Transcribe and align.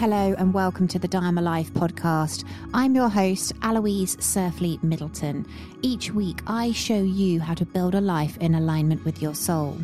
Hello 0.00 0.34
and 0.38 0.54
welcome 0.54 0.88
to 0.88 0.98
the 0.98 1.06
Dharma 1.06 1.42
Life 1.42 1.74
podcast. 1.74 2.46
I'm 2.72 2.94
your 2.94 3.10
host, 3.10 3.52
Aloise 3.60 4.16
Surfleet 4.16 4.82
Middleton. 4.82 5.46
Each 5.82 6.10
week, 6.10 6.40
I 6.46 6.72
show 6.72 7.02
you 7.02 7.38
how 7.38 7.52
to 7.52 7.66
build 7.66 7.94
a 7.94 8.00
life 8.00 8.38
in 8.38 8.54
alignment 8.54 9.04
with 9.04 9.20
your 9.20 9.34
soul. 9.34 9.76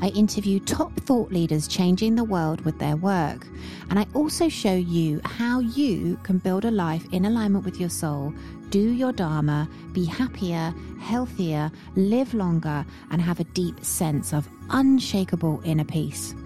I 0.00 0.10
interview 0.10 0.60
top 0.60 0.94
thought 1.00 1.32
leaders 1.32 1.66
changing 1.66 2.14
the 2.14 2.22
world 2.22 2.60
with 2.60 2.78
their 2.78 2.94
work. 2.94 3.44
And 3.90 3.98
I 3.98 4.06
also 4.14 4.48
show 4.48 4.74
you 4.74 5.20
how 5.24 5.58
you 5.58 6.16
can 6.22 6.38
build 6.38 6.64
a 6.64 6.70
life 6.70 7.04
in 7.10 7.24
alignment 7.24 7.64
with 7.64 7.80
your 7.80 7.90
soul, 7.90 8.32
do 8.70 8.78
your 8.78 9.10
Dharma, 9.10 9.68
be 9.92 10.04
happier, 10.04 10.72
healthier, 11.00 11.72
live 11.96 12.34
longer, 12.34 12.86
and 13.10 13.20
have 13.20 13.40
a 13.40 13.44
deep 13.44 13.84
sense 13.84 14.32
of 14.32 14.48
unshakable 14.70 15.60
inner 15.64 15.84
peace. 15.84 16.36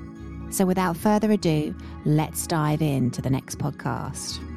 So, 0.51 0.67
without 0.67 0.97
further 0.97 1.31
ado, 1.31 1.75
let's 2.05 2.47
dive 2.47 2.83
into 2.83 3.23
the 3.23 3.31
next 3.31 3.59
podcast. 3.59 4.50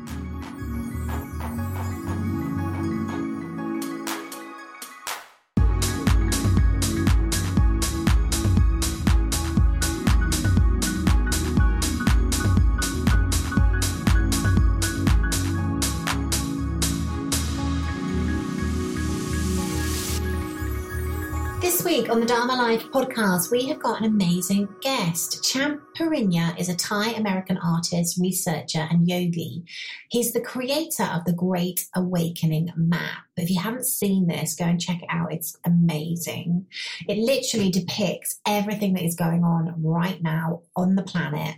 On 22.14 22.20
the 22.20 22.28
Dharma 22.28 22.56
Life 22.56 22.92
podcast, 22.92 23.50
we 23.50 23.68
have 23.70 23.80
got 23.80 24.00
an 24.00 24.06
amazing 24.06 24.68
guest. 24.82 25.44
Champ 25.44 25.82
Parinya 25.98 26.56
is 26.60 26.70
a 26.70 26.76
Thai 26.76 27.10
American 27.14 27.58
artist, 27.58 28.20
researcher, 28.22 28.88
and 28.92 29.08
yogi. 29.08 29.64
He's 30.10 30.32
the 30.32 30.40
creator 30.40 31.06
of 31.06 31.26
the 31.26 31.34
Great 31.34 31.88
Awakening 31.96 32.72
Map. 32.76 33.24
If 33.36 33.50
you 33.50 33.60
haven't 33.60 33.88
seen 33.88 34.28
this, 34.28 34.54
go 34.54 34.66
and 34.66 34.80
check 34.80 35.02
it 35.02 35.10
out. 35.10 35.34
It's 35.34 35.58
amazing. 35.66 36.68
It 37.10 37.18
literally 37.18 37.72
depicts 37.72 38.40
everything 38.46 38.94
that 38.94 39.06
is 39.06 39.16
going 39.16 39.44
on 39.44 39.74
right 39.84 40.22
now 40.22 40.62
on 40.76 40.94
the 40.94 41.02
planet. 41.02 41.56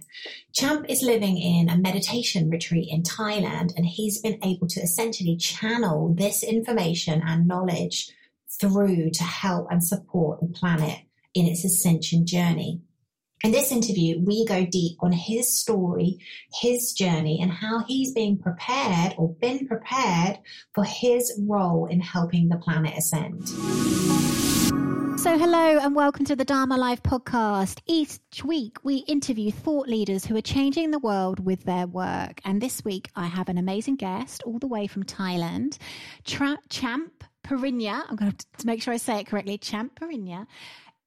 Champ 0.53 0.85
is 0.87 1.03
living 1.03 1.37
in 1.37 1.67
a 1.67 1.77
meditation 1.77 2.49
retreat 2.49 2.87
in 2.89 3.03
Thailand, 3.03 3.75
and 3.75 3.85
he's 3.85 4.21
been 4.21 4.39
able 4.41 4.67
to 4.67 4.79
essentially 4.79 5.35
channel 5.35 6.13
this 6.13 6.43
information 6.43 7.21
and 7.25 7.45
knowledge 7.45 8.09
through 8.59 9.11
to 9.11 9.23
help 9.23 9.67
and 9.69 9.83
support 9.83 10.39
the 10.41 10.47
planet 10.47 10.99
in 11.33 11.45
its 11.45 11.65
ascension 11.65 12.25
journey. 12.25 12.81
In 13.43 13.51
this 13.51 13.71
interview, 13.71 14.19
we 14.23 14.45
go 14.45 14.65
deep 14.65 14.97
on 15.01 15.11
his 15.11 15.59
story, 15.59 16.19
his 16.61 16.93
journey, 16.93 17.39
and 17.41 17.51
how 17.51 17.83
he's 17.85 18.13
being 18.13 18.39
prepared 18.39 19.13
or 19.17 19.35
been 19.35 19.67
prepared 19.67 20.39
for 20.73 20.83
his 20.83 21.39
role 21.47 21.85
in 21.85 21.99
helping 21.99 22.49
the 22.49 22.57
planet 22.57 22.97
ascend. 22.97 23.47
So, 25.19 25.37
hello 25.37 25.79
and 25.79 25.95
welcome 25.95 26.25
to 26.25 26.35
the 26.35 26.45
Dharma 26.45 26.77
Life 26.77 27.03
podcast. 27.03 27.81
Each 27.87 28.19
week, 28.43 28.77
we 28.83 28.97
interview 28.97 29.51
thought 29.51 29.87
leaders 29.87 30.25
who 30.25 30.35
are 30.37 30.41
changing 30.41 30.91
the 30.91 30.99
world 30.99 31.43
with 31.43 31.63
their 31.63 31.87
work. 31.87 32.41
And 32.45 32.61
this 32.61 32.85
week, 32.85 33.09
I 33.15 33.25
have 33.25 33.49
an 33.49 33.57
amazing 33.57 33.95
guest 33.95 34.43
all 34.43 34.59
the 34.59 34.67
way 34.67 34.87
from 34.87 35.03
Thailand, 35.03 35.77
Tra- 36.25 36.59
Champ 36.69 37.23
Parinya, 37.45 38.03
I'm 38.09 38.15
going 38.15 38.33
to 38.57 38.67
make 38.67 38.81
sure 38.81 38.93
I 38.93 38.97
say 38.97 39.19
it 39.19 39.27
correctly, 39.27 39.57
Champ 39.57 39.99
Parinya, 39.99 40.47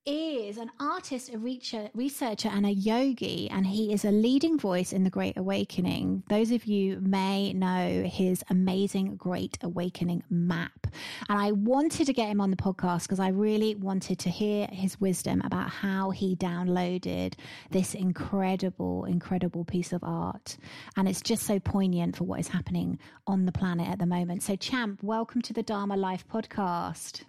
is 0.09 0.57
an 0.57 0.71
artist, 0.81 1.35
a 1.35 1.39
researcher, 1.39 2.49
and 2.49 2.65
a 2.65 2.71
yogi, 2.71 3.51
and 3.51 3.67
he 3.67 3.93
is 3.93 4.07
a 4.07 4.11
leading 4.11 4.59
voice 4.59 4.95
in 4.95 5.05
the 5.05 5.11
Great 5.11 5.37
Awakening. 5.37 6.23
Those 6.31 6.51
of 6.51 6.65
you 6.65 6.99
may 7.03 7.53
know 7.53 8.05
his 8.05 8.43
amazing 8.49 9.17
Great 9.17 9.59
Awakening 9.63 10.25
map. 10.31 10.87
And 11.29 11.39
I 11.39 11.53
wanted 11.53 12.07
to 12.07 12.15
get 12.15 12.29
him 12.29 12.41
on 12.41 12.51
the 12.51 12.57
podcast 12.57 13.03
because 13.03 13.21
I 13.21 13.29
really 13.29 13.75
wanted 13.75 14.19
to 14.21 14.31
hear 14.31 14.67
his 14.73 14.99
wisdom 14.99 15.43
about 15.45 15.69
how 15.69 16.09
he 16.09 16.35
downloaded 16.35 17.35
this 17.71 17.95
incredible, 17.95 19.05
incredible 19.05 19.67
piece 19.67 19.93
of 19.93 20.03
art. 20.03 20.57
And 20.97 21.07
it's 21.07 21.21
just 21.21 21.43
so 21.43 21.61
poignant 21.61 22.17
for 22.17 22.25
what 22.25 22.41
is 22.41 22.49
happening 22.49 22.99
on 23.27 23.45
the 23.45 23.53
planet 23.53 23.87
at 23.87 23.99
the 23.99 24.07
moment. 24.07 24.43
So, 24.43 24.57
Champ, 24.57 25.03
welcome 25.03 25.43
to 25.43 25.53
the 25.53 25.63
Dharma 25.63 25.99
Life 25.99 26.25
podcast. 26.27 27.25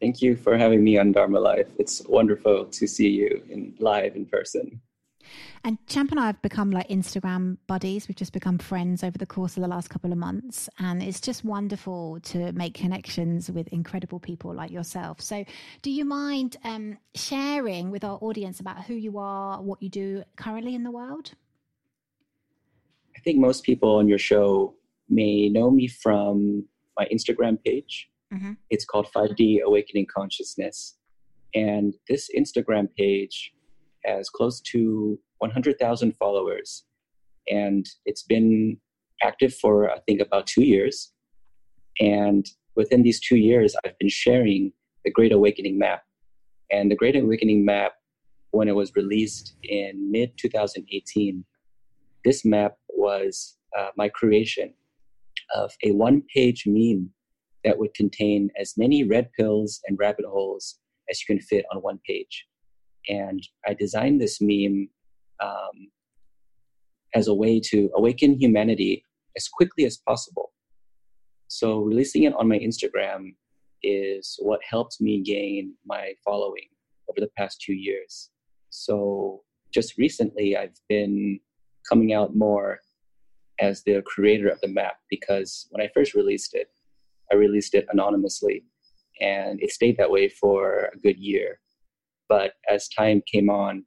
Thank 0.00 0.22
you 0.22 0.34
for 0.34 0.56
having 0.56 0.82
me 0.82 0.98
on 0.98 1.12
Dharma 1.12 1.38
Life. 1.38 1.68
It's 1.78 2.02
wonderful 2.08 2.64
to 2.64 2.86
see 2.86 3.08
you 3.08 3.42
in 3.50 3.74
live 3.78 4.16
in 4.16 4.24
person. 4.24 4.80
And 5.62 5.76
Champ 5.86 6.10
and 6.10 6.18
I 6.18 6.26
have 6.26 6.40
become 6.40 6.70
like 6.70 6.88
Instagram 6.88 7.58
buddies. 7.66 8.08
We've 8.08 8.16
just 8.16 8.32
become 8.32 8.56
friends 8.56 9.04
over 9.04 9.18
the 9.18 9.26
course 9.26 9.58
of 9.58 9.62
the 9.62 9.68
last 9.68 9.90
couple 9.90 10.10
of 10.10 10.16
months. 10.16 10.70
And 10.78 11.02
it's 11.02 11.20
just 11.20 11.44
wonderful 11.44 12.18
to 12.20 12.50
make 12.52 12.72
connections 12.72 13.50
with 13.50 13.68
incredible 13.68 14.18
people 14.18 14.54
like 14.54 14.70
yourself. 14.70 15.20
So, 15.20 15.44
do 15.82 15.90
you 15.90 16.06
mind 16.06 16.56
um, 16.64 16.96
sharing 17.14 17.90
with 17.90 18.02
our 18.02 18.18
audience 18.22 18.60
about 18.60 18.84
who 18.84 18.94
you 18.94 19.18
are, 19.18 19.60
what 19.60 19.82
you 19.82 19.90
do 19.90 20.24
currently 20.36 20.74
in 20.74 20.82
the 20.82 20.90
world? 20.90 21.32
I 23.14 23.20
think 23.20 23.38
most 23.38 23.64
people 23.64 23.96
on 23.96 24.08
your 24.08 24.18
show 24.18 24.74
may 25.10 25.50
know 25.50 25.70
me 25.70 25.88
from 25.88 26.64
my 26.98 27.06
Instagram 27.12 27.62
page, 27.62 28.08
Mm-hmm. 28.32 28.52
It's 28.70 28.84
called 28.84 29.08
5D 29.14 29.62
Awakening 29.62 30.06
Consciousness. 30.14 30.96
And 31.54 31.94
this 32.08 32.30
Instagram 32.36 32.88
page 32.96 33.52
has 34.04 34.28
close 34.28 34.60
to 34.60 35.18
100,000 35.38 36.16
followers. 36.16 36.84
And 37.48 37.86
it's 38.06 38.22
been 38.22 38.78
active 39.22 39.54
for, 39.54 39.90
I 39.90 39.98
think, 40.06 40.20
about 40.20 40.46
two 40.46 40.62
years. 40.62 41.12
And 41.98 42.46
within 42.76 43.02
these 43.02 43.20
two 43.20 43.36
years, 43.36 43.74
I've 43.84 43.98
been 43.98 44.08
sharing 44.08 44.72
the 45.04 45.10
Great 45.10 45.32
Awakening 45.32 45.78
Map. 45.78 46.02
And 46.70 46.90
the 46.90 46.96
Great 46.96 47.16
Awakening 47.16 47.64
Map, 47.64 47.92
when 48.52 48.68
it 48.68 48.76
was 48.76 48.94
released 48.94 49.54
in 49.64 50.10
mid 50.10 50.36
2018, 50.38 51.44
this 52.24 52.44
map 52.44 52.76
was 52.88 53.56
uh, 53.76 53.88
my 53.96 54.08
creation 54.08 54.74
of 55.54 55.72
a 55.84 55.92
one 55.92 56.22
page 56.34 56.64
meme 56.66 57.10
that 57.64 57.78
would 57.78 57.94
contain 57.94 58.50
as 58.58 58.74
many 58.76 59.04
red 59.04 59.30
pills 59.38 59.80
and 59.86 59.98
rabbit 59.98 60.24
holes 60.26 60.78
as 61.10 61.20
you 61.20 61.34
can 61.34 61.42
fit 61.42 61.64
on 61.72 61.82
one 61.82 61.98
page. 62.06 62.46
And 63.08 63.46
I 63.66 63.74
designed 63.74 64.20
this 64.20 64.38
meme 64.40 64.88
um, 65.42 65.90
as 67.14 67.28
a 67.28 67.34
way 67.34 67.60
to 67.70 67.90
awaken 67.94 68.38
humanity 68.38 69.04
as 69.36 69.48
quickly 69.48 69.84
as 69.84 69.96
possible. 69.96 70.52
So 71.48 71.78
releasing 71.78 72.24
it 72.24 72.34
on 72.34 72.48
my 72.48 72.58
Instagram 72.58 73.34
is 73.82 74.36
what 74.40 74.60
helped 74.68 75.00
me 75.00 75.22
gain 75.22 75.74
my 75.86 76.12
following 76.24 76.68
over 77.08 77.20
the 77.20 77.30
past 77.36 77.60
two 77.60 77.74
years. 77.74 78.30
So 78.70 79.40
just 79.72 79.98
recently, 79.98 80.56
I've 80.56 80.78
been 80.88 81.40
coming 81.88 82.12
out 82.12 82.36
more 82.36 82.78
as 83.60 83.82
the 83.82 84.02
creator 84.06 84.48
of 84.48 84.60
the 84.60 84.68
map 84.68 84.94
because 85.10 85.66
when 85.70 85.84
I 85.84 85.90
first 85.94 86.14
released 86.14 86.54
it, 86.54 86.68
I 87.32 87.36
released 87.36 87.74
it 87.74 87.86
anonymously, 87.90 88.64
and 89.20 89.62
it 89.62 89.70
stayed 89.70 89.96
that 89.98 90.10
way 90.10 90.28
for 90.28 90.90
a 90.94 90.98
good 90.98 91.18
year. 91.18 91.60
But 92.28 92.52
as 92.68 92.88
time 92.88 93.22
came 93.30 93.50
on, 93.50 93.84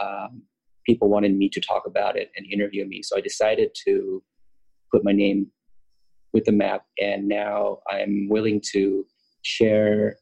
um, 0.00 0.42
people 0.86 1.08
wanted 1.08 1.34
me 1.34 1.48
to 1.50 1.60
talk 1.60 1.84
about 1.86 2.16
it 2.16 2.30
and 2.36 2.46
interview 2.46 2.86
me, 2.86 3.02
so 3.02 3.16
I 3.16 3.20
decided 3.20 3.70
to 3.86 4.22
put 4.92 5.04
my 5.04 5.12
name 5.12 5.50
with 6.32 6.44
the 6.44 6.52
map, 6.52 6.82
and 7.00 7.26
now 7.26 7.78
I'm 7.90 8.28
willing 8.28 8.60
to 8.72 9.04
share 9.42 10.16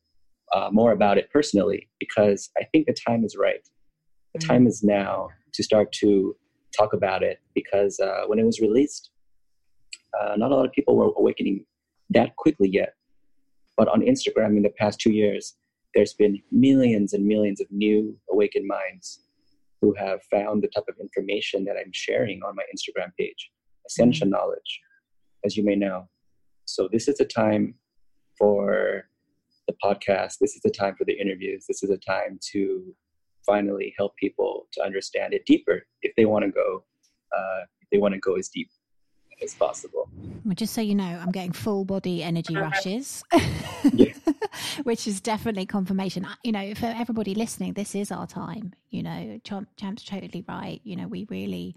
uh, 0.55 0.69
more 0.71 0.93
about 0.93 1.19
it 1.19 1.31
personally 1.31 1.89
because 1.99 2.51
I 2.59 2.65
think 2.73 2.87
the 2.87 2.97
time 3.07 3.25
is 3.25 3.37
right. 3.37 3.67
The 4.35 4.41
mm. 4.41 4.49
time 4.49 4.67
is 4.67 4.83
now 4.83 5.29
to 5.55 5.63
start 5.63 5.93
to 6.01 6.37
talk 6.77 6.93
about 6.93 7.23
it 7.23 7.41
because 7.55 7.99
uh, 8.01 8.23
when 8.27 8.39
it 8.39 8.45
was 8.45 8.61
released, 8.61 9.11
uh, 10.21 10.35
not 10.37 10.53
a 10.53 10.55
lot 10.55 10.67
of 10.67 10.73
people 10.73 10.97
were 10.97 11.11
awakening 11.17 11.65
that 12.11 12.37
quickly 12.37 12.69
yet. 12.69 12.95
But 13.77 13.89
on 13.89 14.01
Instagram 14.01 14.57
in 14.57 14.63
the 14.63 14.73
past 14.79 15.01
two 15.01 15.13
years, 15.13 15.55
there's 15.95 16.15
been 16.15 16.43
millions 16.51 17.13
and 17.13 17.27
millions 17.27 17.61
of 17.61 17.67
new 17.71 18.17
awakened 18.31 18.67
minds 18.67 19.21
who 19.81 19.95
have 19.95 20.21
found 20.31 20.63
the 20.63 20.69
type 20.69 20.85
of 20.89 20.97
information 21.01 21.65
that 21.65 21.77
I'm 21.77 21.93
sharing 21.93 22.43
on 22.43 22.55
my 22.55 22.63
Instagram 22.75 23.11
page, 23.19 23.51
ascension 23.87 24.29
mm-hmm. 24.29 24.37
knowledge, 24.37 24.81
as 25.45 25.57
you 25.57 25.65
may 25.65 25.77
know. 25.77 26.09
So 26.65 26.89
this 26.91 27.09
is 27.09 27.21
a 27.21 27.25
time 27.25 27.75
for 28.39 29.09
the 29.67 29.75
podcast. 29.83 30.39
This 30.41 30.55
is 30.55 30.63
the 30.63 30.71
time 30.71 30.95
for 30.97 31.05
the 31.05 31.19
interviews. 31.19 31.67
This 31.67 31.83
is 31.83 31.91
a 31.91 31.99
time 31.99 32.39
to 32.53 32.95
finally 33.45 33.95
help 33.97 34.17
people 34.17 34.67
to 34.73 34.83
understand 34.83 35.33
it 35.33 35.47
deeper 35.47 35.87
if 36.03 36.13
they 36.17 36.25
want 36.25 36.45
to 36.45 36.51
go. 36.51 36.85
Uh, 37.37 37.61
if 37.81 37.89
they 37.91 37.99
want 37.99 38.15
to 38.15 38.21
go 38.21 38.35
as 38.35 38.49
deep 38.49 38.69
as 39.43 39.55
possible. 39.55 40.09
Well, 40.45 40.55
just 40.55 40.75
so 40.75 40.81
you 40.81 40.95
know, 40.95 41.05
I'm 41.05 41.33
getting 41.33 41.53
full 41.53 41.85
body 41.85 42.23
energy 42.23 42.57
uh-huh. 42.57 42.67
rushes, 42.67 43.25
which 44.85 45.07
is 45.07 45.21
definitely 45.21 45.67
confirmation. 45.67 46.27
You 46.45 46.53
know, 46.53 46.75
for 46.75 46.87
everybody 46.87 47.35
listening, 47.35 47.73
this 47.73 47.95
is 47.95 48.13
our 48.13 48.27
time. 48.27 48.73
You 48.91 49.03
know, 49.03 49.41
Champ, 49.45 49.69
Champ's 49.77 50.05
totally 50.05 50.45
right. 50.49 50.81
You 50.85 50.97
know, 50.97 51.09
we 51.09 51.27
really 51.29 51.75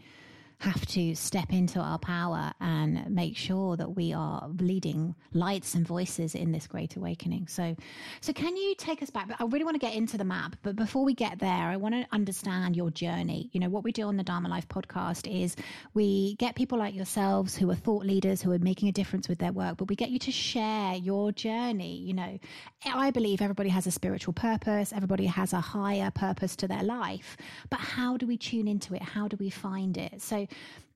have 0.60 0.86
to 0.86 1.16
step 1.16 1.54
into 1.54 1.80
our 1.80 1.98
power 1.98 2.52
and 2.60 3.10
make 3.10 3.38
sure 3.38 3.78
that 3.78 3.96
we 3.96 4.12
are 4.12 4.50
leading 4.60 5.16
lights 5.32 5.74
and 5.74 5.88
voices 5.88 6.36
in 6.36 6.52
this 6.52 6.68
great 6.68 6.98
awakening. 6.98 7.48
So, 7.48 7.78
so 8.20 8.34
can 8.34 8.58
you 8.58 8.76
take 8.76 9.02
us 9.02 9.10
back? 9.10 9.30
I 9.40 9.46
really 9.46 9.64
want 9.64 9.76
to 9.76 9.80
get 9.80 9.96
into 9.96 10.18
the 10.18 10.26
map, 10.26 10.58
but 10.62 10.76
before 10.76 11.06
we 11.06 11.14
get 11.14 11.40
there, 11.40 11.50
I 11.50 11.78
want 11.78 11.96
to 11.96 12.06
understand 12.12 12.76
your 12.76 12.92
journey. 12.92 13.50
You 13.54 13.62
know, 13.62 13.70
what 13.70 13.86
we 13.86 13.94
do 13.94 14.04
on 14.08 14.18
the 14.18 14.24
Dharma 14.24 14.50
Life 14.50 14.68
podcast 14.68 15.32
is 15.34 15.56
we 15.94 16.36
get 16.36 16.56
people 16.56 16.78
like 16.78 16.94
yourselves 16.94 17.56
who 17.56 17.72
are 17.72 17.76
thought 17.76 18.06
leaders 18.06 18.42
who 18.42 18.52
are 18.52 18.60
making 18.60 18.90
a 18.90 18.92
difference 18.92 19.30
with 19.30 19.40
their 19.40 19.54
work, 19.54 19.78
but 19.78 19.88
we 19.88 19.96
get 19.96 20.10
you 20.10 20.20
to 20.20 20.32
share 20.32 20.96
your 20.96 21.32
journey. 21.32 22.00
You 22.00 22.16
know, 22.16 22.38
I 22.86 23.12
believe 23.12 23.42
everybody 23.42 23.70
has 23.70 23.88
a 23.88 23.92
spiritual 23.92 24.34
purpose, 24.34 24.92
everybody 24.92 25.26
has 25.26 25.54
a 25.54 25.62
higher 25.62 26.12
purpose 26.12 26.58
to 26.58 26.68
their 26.68 26.84
life, 26.84 27.38
but 27.70 27.80
how 27.80 28.18
do 28.18 28.28
we 28.28 28.36
tune 28.36 28.68
into 28.68 28.94
it? 28.94 29.02
How 29.02 29.30
do 29.30 29.38
we 29.40 29.50
find 29.50 29.98
it? 29.98 30.22
So, 30.22 30.48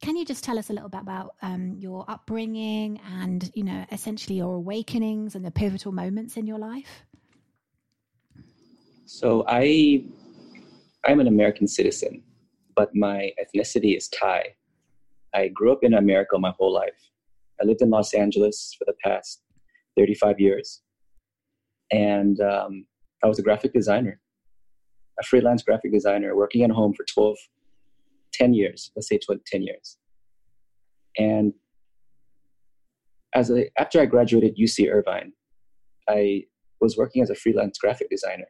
can 0.02 0.18
you 0.18 0.26
just 0.26 0.44
tell 0.44 0.60
us 0.60 0.70
a 0.70 0.74
little 0.74 0.90
bit 0.90 1.02
about 1.02 1.36
um, 1.42 1.76
your 1.80 2.04
upbringing 2.10 3.00
and, 3.22 3.50
you 3.54 3.64
know, 3.64 3.86
essentially 3.92 4.36
your 4.36 4.56
awakenings 4.56 5.36
and 5.36 5.46
the 5.46 5.52
pivotal 5.52 5.92
moments 5.92 6.36
in 6.36 6.46
your 6.46 6.60
life? 6.60 7.06
So 9.06 9.46
I, 9.48 10.04
I'm 11.06 11.20
an 11.20 11.28
American 11.28 11.68
citizen, 11.68 12.22
but 12.76 12.94
my 12.96 13.32
ethnicity 13.42 13.96
is 13.96 14.10
Thai. 14.10 14.56
I 15.34 15.48
grew 15.48 15.72
up 15.72 15.84
in 15.84 15.94
America 15.94 16.38
my 16.38 16.54
whole 16.58 16.74
life. 16.74 17.10
I 17.62 17.66
lived 17.66 17.82
in 17.82 17.90
Los 17.90 18.14
Angeles 18.14 18.76
for 18.78 18.86
the 18.86 18.96
past 19.04 19.42
35 19.98 20.40
years. 20.40 20.82
And 21.92 22.42
um, 22.42 22.86
I 23.24 23.28
was 23.28 23.40
a 23.40 23.44
graphic 23.44 23.74
designer, 23.74 24.20
a 25.20 25.24
freelance 25.24 25.64
graphic 25.64 25.94
designer 25.94 26.36
working 26.36 26.64
at 26.64 26.72
home 26.72 26.94
for 26.94 27.06
12, 27.06 27.38
10 28.34 28.54
years, 28.54 28.92
let's 28.96 29.08
say 29.08 29.18
12, 29.18 29.42
10 29.46 29.62
years. 29.64 29.98
And 31.18 31.54
as 33.36 33.50
a, 33.50 33.70
after 33.80 34.02
I 34.02 34.06
graduated 34.06 34.58
UC 34.58 34.92
Irvine, 34.92 35.34
I 36.10 36.44
was 36.82 36.98
working 36.98 37.22
as 37.22 37.30
a 37.30 37.36
freelance 37.36 37.78
graphic 37.78 38.10
designer, 38.10 38.48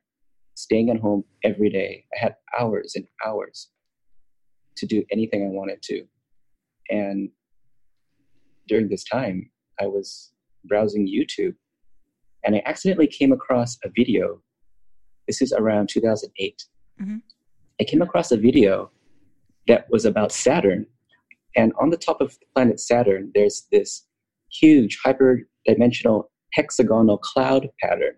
staying 0.55 0.89
at 0.89 0.99
home 0.99 1.23
every 1.43 1.69
day. 1.69 2.05
I 2.15 2.19
had 2.19 2.35
hours 2.59 2.93
and 2.95 3.05
hours 3.25 3.69
to 4.77 4.85
do 4.85 5.03
anything 5.11 5.43
I 5.43 5.49
wanted 5.49 5.81
to. 5.83 6.03
And 6.89 7.29
during 8.67 8.89
this 8.89 9.03
time, 9.03 9.49
I 9.79 9.87
was 9.87 10.31
browsing 10.65 11.07
YouTube 11.07 11.55
and 12.43 12.55
I 12.55 12.61
accidentally 12.65 13.07
came 13.07 13.31
across 13.31 13.77
a 13.83 13.89
video. 13.95 14.41
This 15.27 15.41
is 15.41 15.53
around 15.53 15.89
2008. 15.89 16.65
Mm-hmm. 17.01 17.17
I 17.79 17.83
came 17.83 18.01
across 18.01 18.31
a 18.31 18.37
video 18.37 18.91
that 19.67 19.85
was 19.89 20.05
about 20.05 20.31
Saturn. 20.31 20.85
And 21.55 21.71
on 21.79 21.89
the 21.89 21.97
top 21.97 22.21
of 22.21 22.31
the 22.31 22.45
planet 22.55 22.79
Saturn, 22.79 23.31
there's 23.33 23.67
this 23.71 24.05
huge 24.51 24.99
hyperdimensional 25.05 26.25
hexagonal 26.53 27.17
cloud 27.17 27.69
pattern. 27.81 28.15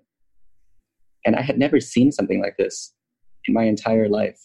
And 1.26 1.36
I 1.36 1.42
had 1.42 1.58
never 1.58 1.80
seen 1.80 2.12
something 2.12 2.42
like 2.42 2.56
this 2.58 2.94
in 3.48 3.54
my 3.54 3.64
entire 3.64 4.10
life. 4.10 4.40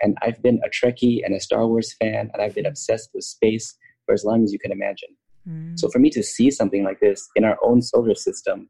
And 0.00 0.16
I've 0.22 0.42
been 0.42 0.60
a 0.64 0.68
Trekkie 0.68 1.20
and 1.24 1.34
a 1.34 1.40
Star 1.40 1.66
Wars 1.66 1.94
fan, 2.00 2.30
and 2.32 2.42
I've 2.42 2.54
been 2.54 2.66
obsessed 2.66 3.10
with 3.14 3.24
space 3.24 3.76
for 4.06 4.14
as 4.14 4.24
long 4.24 4.42
as 4.44 4.52
you 4.52 4.58
can 4.58 4.72
imagine. 4.72 5.10
Mm. 5.48 5.78
So 5.78 5.88
for 5.88 5.98
me 5.98 6.10
to 6.10 6.22
see 6.22 6.50
something 6.50 6.84
like 6.84 7.00
this 7.00 7.28
in 7.36 7.44
our 7.44 7.58
own 7.62 7.82
solar 7.82 8.14
system, 8.14 8.68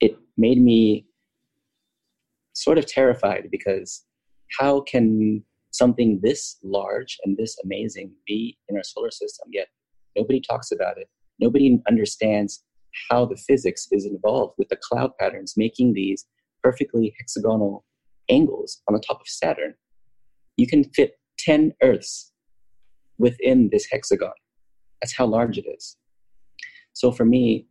it 0.00 0.16
made 0.36 0.60
me 0.60 1.06
sort 2.52 2.78
of 2.78 2.86
terrified 2.86 3.48
because 3.50 4.04
how 4.58 4.80
can 4.80 5.42
something 5.76 6.20
this 6.22 6.58
large 6.62 7.16
and 7.24 7.36
this 7.36 7.56
amazing 7.64 8.12
be 8.26 8.58
in 8.68 8.76
our 8.76 8.84
solar 8.84 9.10
system 9.10 9.48
yet 9.52 9.68
nobody 10.16 10.40
talks 10.40 10.72
about 10.72 10.98
it. 10.98 11.08
Nobody 11.38 11.78
understands 11.86 12.64
how 13.10 13.26
the 13.26 13.36
physics 13.36 13.86
is 13.92 14.06
involved 14.06 14.54
with 14.58 14.68
the 14.70 14.78
cloud 14.82 15.10
patterns 15.20 15.54
making 15.56 15.92
these 15.92 16.24
perfectly 16.62 17.14
hexagonal 17.18 17.84
angles 18.28 18.82
on 18.88 18.94
the 18.94 19.02
top 19.06 19.20
of 19.20 19.28
saturn. 19.28 19.74
You 20.56 20.66
can 20.66 20.84
fit 20.84 21.18
10 21.38 21.74
earths 21.82 22.32
within 23.18 23.68
this 23.70 23.86
hexagon. 23.90 24.32
That's 25.00 25.14
how 25.14 25.26
large 25.26 25.58
it 25.58 25.66
is. 25.68 25.96
So 26.94 27.12
for 27.12 27.24
me 27.24 27.66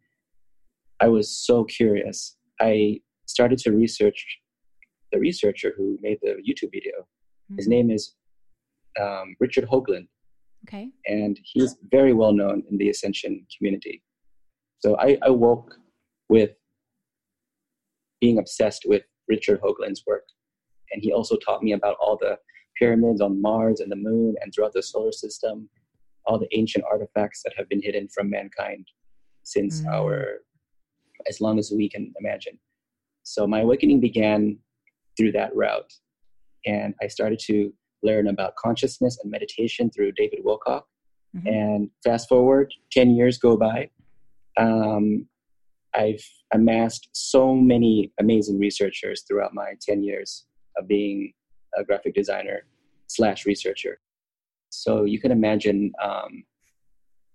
i 1.01 1.09
was 1.09 1.29
so 1.29 1.65
curious. 1.65 2.37
I 2.61 3.01
started 3.25 3.57
to 3.59 3.71
research 3.71 4.39
the 5.11 5.19
researcher 5.19 5.73
who 5.75 5.97
made 6.01 6.19
the 6.21 6.35
youtube 6.47 6.71
video 6.71 7.05
Mm-hmm. 7.45 7.57
His 7.57 7.67
name 7.67 7.91
is 7.91 8.15
um, 8.99 9.35
Richard 9.39 9.65
Hoagland. 9.65 10.07
Okay. 10.67 10.89
And 11.05 11.39
he's 11.43 11.75
very 11.91 12.13
well 12.13 12.33
known 12.33 12.63
in 12.69 12.77
the 12.77 12.89
Ascension 12.89 13.45
community. 13.55 14.01
So 14.79 14.97
I, 14.97 15.17
I 15.21 15.29
woke 15.29 15.75
with 16.29 16.51
being 18.19 18.39
obsessed 18.39 18.83
with 18.85 19.03
Richard 19.27 19.61
Hoagland's 19.61 20.03
work. 20.07 20.23
And 20.91 21.03
he 21.03 21.11
also 21.11 21.35
taught 21.37 21.61
me 21.61 21.73
about 21.73 21.97
all 21.99 22.17
the 22.19 22.37
pyramids 22.77 23.21
on 23.21 23.41
Mars 23.41 23.79
and 23.79 23.91
the 23.91 23.95
moon 23.95 24.35
and 24.41 24.53
throughout 24.53 24.73
the 24.73 24.83
solar 24.83 25.11
system, 25.11 25.69
all 26.25 26.39
the 26.39 26.47
ancient 26.57 26.85
artifacts 26.89 27.41
that 27.43 27.53
have 27.57 27.69
been 27.69 27.81
hidden 27.81 28.07
from 28.13 28.29
mankind 28.29 28.87
since 29.43 29.81
mm. 29.81 29.93
our, 29.93 30.39
as 31.29 31.41
long 31.41 31.59
as 31.59 31.71
we 31.75 31.89
can 31.89 32.11
imagine. 32.19 32.57
So 33.23 33.45
my 33.45 33.61
awakening 33.61 33.99
began 33.99 34.57
through 35.17 35.33
that 35.33 35.55
route 35.55 35.91
and 36.65 36.93
I 37.01 37.07
started 37.07 37.39
to 37.45 37.73
learn 38.03 38.27
about 38.27 38.55
consciousness 38.55 39.17
and 39.21 39.31
meditation 39.31 39.89
through 39.89 40.13
David 40.13 40.39
Wilcock. 40.45 40.83
Mm-hmm. 41.35 41.47
And 41.47 41.89
fast 42.03 42.29
forward, 42.29 42.73
10 42.91 43.11
years 43.11 43.37
go 43.37 43.57
by. 43.57 43.89
Um, 44.57 45.27
I've 45.93 46.23
amassed 46.53 47.09
so 47.13 47.55
many 47.55 48.11
amazing 48.19 48.59
researchers 48.59 49.23
throughout 49.27 49.53
my 49.53 49.73
10 49.81 50.03
years 50.03 50.45
of 50.77 50.87
being 50.87 51.33
a 51.77 51.83
graphic 51.83 52.13
designer 52.13 52.65
slash 53.07 53.45
researcher. 53.45 53.99
So 54.69 55.05
you 55.05 55.19
can 55.19 55.31
imagine, 55.31 55.91
um, 56.03 56.43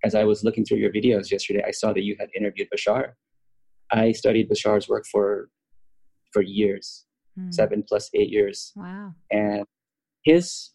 as 0.05 0.15
I 0.15 0.25
was 0.25 0.45
looking 0.45 0.65
through 0.65 0.79
your 0.79 0.93
videos 0.93 1.31
yesterday, 1.31 1.63
I 1.67 1.71
saw 1.71 1.93
that 1.93 2.03
you 2.03 2.17
had 2.19 2.29
interviewed 2.37 2.69
Bashar. 2.75 3.13
I 3.93 4.13
studied 4.13 4.49
Bashar's 4.49 4.89
work 4.89 5.05
for 5.11 5.49
for 6.33 6.43
years, 6.43 7.07
mm. 7.41 7.55
seven 7.55 7.85
plus 7.87 8.11
eight 8.15 8.31
years. 8.31 8.73
Wow. 8.77 9.15
And 9.31 9.65
his 10.25 10.71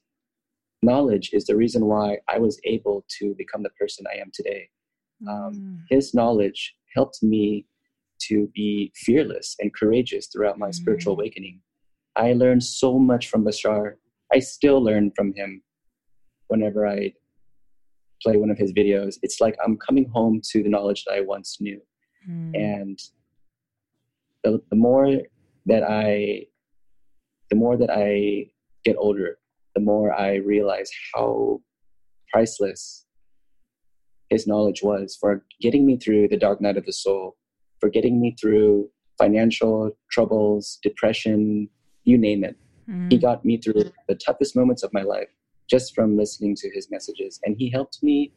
knowledge 0.81 1.31
is 1.33 1.45
the 1.45 1.55
reason 1.55 1.85
why 1.85 2.17
I 2.27 2.39
was 2.39 2.59
able 2.63 3.05
to 3.19 3.35
become 3.37 3.63
the 3.63 3.69
person 3.71 4.05
I 4.11 4.19
am 4.19 4.31
today. 4.33 4.69
Um, 5.27 5.53
mm. 5.53 5.77
His 5.89 6.13
knowledge 6.13 6.75
helped 6.95 7.21
me 7.21 7.65
to 8.27 8.49
be 8.53 8.91
fearless 8.95 9.55
and 9.59 9.73
courageous 9.73 10.27
throughout 10.27 10.59
my 10.59 10.69
mm. 10.69 10.75
spiritual 10.75 11.13
awakening. 11.13 11.61
I 12.15 12.33
learned 12.33 12.63
so 12.63 12.97
much 12.97 13.27
from 13.29 13.43
Bashar. 13.43 13.95
I 14.33 14.39
still 14.39 14.81
learn 14.81 15.11
from 15.15 15.33
him 15.33 15.61
whenever 16.47 16.87
I 16.87 17.13
play 18.23 18.37
one 18.37 18.49
of 18.49 18.57
his 18.57 18.71
videos. 18.73 19.15
It's 19.21 19.41
like 19.41 19.55
I'm 19.63 19.77
coming 19.77 20.09
home 20.09 20.41
to 20.51 20.63
the 20.63 20.69
knowledge 20.69 21.03
that 21.05 21.13
I 21.13 21.21
once 21.21 21.57
knew. 21.59 21.81
Mm. 22.29 22.55
And 22.55 22.99
the, 24.43 24.61
the 24.69 24.75
more 24.75 25.07
that 25.65 25.83
I 25.83 26.45
the 27.49 27.55
more 27.55 27.77
that 27.77 27.89
I 27.89 28.47
get 28.83 28.95
older, 28.97 29.37
the 29.75 29.81
more 29.81 30.13
I 30.13 30.35
realize 30.35 30.89
how 31.13 31.61
priceless 32.31 33.05
his 34.29 34.47
knowledge 34.47 34.81
was 34.81 35.17
for 35.19 35.45
getting 35.61 35.85
me 35.85 35.97
through 35.97 36.27
the 36.27 36.37
dark 36.37 36.61
night 36.61 36.77
of 36.77 36.85
the 36.85 36.93
soul, 36.93 37.37
for 37.79 37.89
getting 37.89 38.19
me 38.19 38.35
through 38.39 38.89
financial 39.17 39.91
troubles, 40.11 40.79
depression, 40.81 41.69
you 42.03 42.17
name 42.17 42.43
it. 42.43 42.55
Mm. 42.89 43.11
He 43.11 43.17
got 43.17 43.45
me 43.45 43.57
through 43.57 43.91
the 44.07 44.15
toughest 44.15 44.55
moments 44.55 44.83
of 44.83 44.93
my 44.93 45.01
life 45.01 45.29
just 45.69 45.95
from 45.95 46.17
listening 46.17 46.55
to 46.55 46.69
his 46.73 46.89
messages. 46.91 47.39
And 47.43 47.55
he 47.57 47.69
helped 47.69 47.99
me 48.03 48.31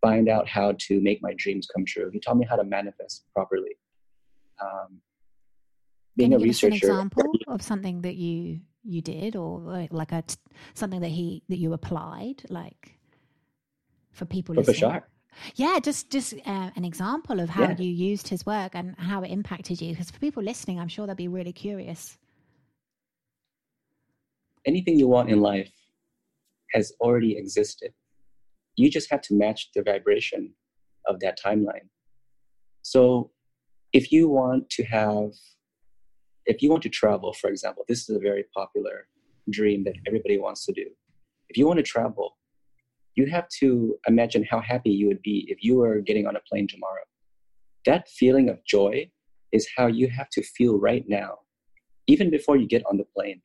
find 0.00 0.28
out 0.28 0.48
how 0.48 0.74
to 0.78 1.00
make 1.00 1.20
my 1.22 1.34
dreams 1.36 1.66
come 1.74 1.84
true. 1.84 2.10
He 2.12 2.20
taught 2.20 2.36
me 2.36 2.46
how 2.48 2.56
to 2.56 2.64
manifest 2.64 3.24
properly. 3.34 3.76
Um, 4.62 5.00
being 6.20 6.32
Can 6.32 6.40
you 6.40 6.44
a 6.44 6.48
researcher. 6.48 6.70
Give 6.70 6.82
us 6.82 6.88
an 6.88 7.06
example 7.06 7.32
of 7.48 7.62
something 7.62 8.02
that 8.02 8.16
you 8.16 8.60
you 8.82 9.02
did, 9.02 9.36
or 9.36 9.88
like 9.90 10.12
a 10.12 10.24
something 10.74 11.00
that 11.00 11.08
he 11.08 11.42
that 11.48 11.58
you 11.58 11.72
applied, 11.72 12.42
like 12.48 12.98
for 14.12 14.24
people 14.24 14.54
for 14.54 14.62
listening. 14.62 14.90
Bashar. 14.90 15.02
Yeah, 15.54 15.78
just 15.78 16.10
just 16.10 16.34
uh, 16.46 16.70
an 16.76 16.84
example 16.84 17.40
of 17.40 17.48
how 17.48 17.68
yeah. 17.68 17.76
you 17.78 17.90
used 17.90 18.28
his 18.28 18.44
work 18.44 18.72
and 18.74 18.94
how 18.98 19.22
it 19.22 19.28
impacted 19.28 19.80
you. 19.80 19.92
Because 19.92 20.10
for 20.10 20.18
people 20.18 20.42
listening, 20.42 20.78
I'm 20.80 20.88
sure 20.88 21.06
they'll 21.06 21.14
be 21.14 21.28
really 21.28 21.52
curious. 21.52 22.18
Anything 24.66 24.98
you 24.98 25.08
want 25.08 25.30
in 25.30 25.40
life 25.40 25.72
has 26.72 26.92
already 27.00 27.36
existed. 27.36 27.92
You 28.76 28.90
just 28.90 29.10
have 29.10 29.22
to 29.22 29.34
match 29.34 29.70
the 29.74 29.82
vibration 29.82 30.52
of 31.06 31.20
that 31.20 31.38
timeline. 31.40 31.88
So, 32.82 33.30
if 33.92 34.12
you 34.12 34.28
want 34.28 34.68
to 34.70 34.84
have 34.84 35.30
if 36.50 36.60
you 36.62 36.68
want 36.68 36.82
to 36.82 36.88
travel, 36.88 37.32
for 37.32 37.48
example, 37.48 37.84
this 37.88 38.08
is 38.08 38.16
a 38.16 38.18
very 38.18 38.44
popular 38.52 39.06
dream 39.50 39.84
that 39.84 39.94
everybody 40.06 40.36
wants 40.36 40.66
to 40.66 40.72
do. 40.72 40.86
If 41.48 41.56
you 41.56 41.66
want 41.66 41.78
to 41.78 41.84
travel, 41.84 42.36
you 43.14 43.26
have 43.26 43.48
to 43.60 43.96
imagine 44.08 44.44
how 44.50 44.60
happy 44.60 44.90
you 44.90 45.06
would 45.06 45.22
be 45.22 45.46
if 45.48 45.62
you 45.62 45.76
were 45.76 46.00
getting 46.00 46.26
on 46.26 46.34
a 46.34 46.40
plane 46.48 46.66
tomorrow. 46.68 47.06
That 47.86 48.08
feeling 48.08 48.48
of 48.48 48.64
joy 48.64 49.10
is 49.52 49.68
how 49.76 49.86
you 49.86 50.08
have 50.08 50.28
to 50.30 50.42
feel 50.42 50.78
right 50.78 51.04
now, 51.08 51.38
even 52.08 52.30
before 52.30 52.56
you 52.56 52.66
get 52.66 52.82
on 52.86 52.96
the 52.98 53.06
plane. 53.16 53.40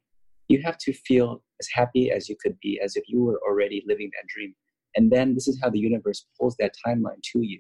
You 0.48 0.62
have 0.64 0.78
to 0.80 0.94
feel 0.94 1.44
as 1.60 1.68
happy 1.74 2.12
as 2.12 2.28
you 2.28 2.36
could 2.42 2.58
be, 2.60 2.80
as 2.84 2.96
if 2.96 3.04
you 3.08 3.24
were 3.24 3.40
already 3.48 3.84
living 3.88 4.10
that 4.14 4.28
dream. 4.28 4.54
And 4.96 5.12
then 5.12 5.36
this 5.36 5.48
is 5.48 5.60
how 5.62 5.70
the 5.70 5.80
universe 5.80 6.26
pulls 6.40 6.56
that 6.58 6.74
timeline 6.86 7.22
to 7.34 7.42
you. 7.42 7.60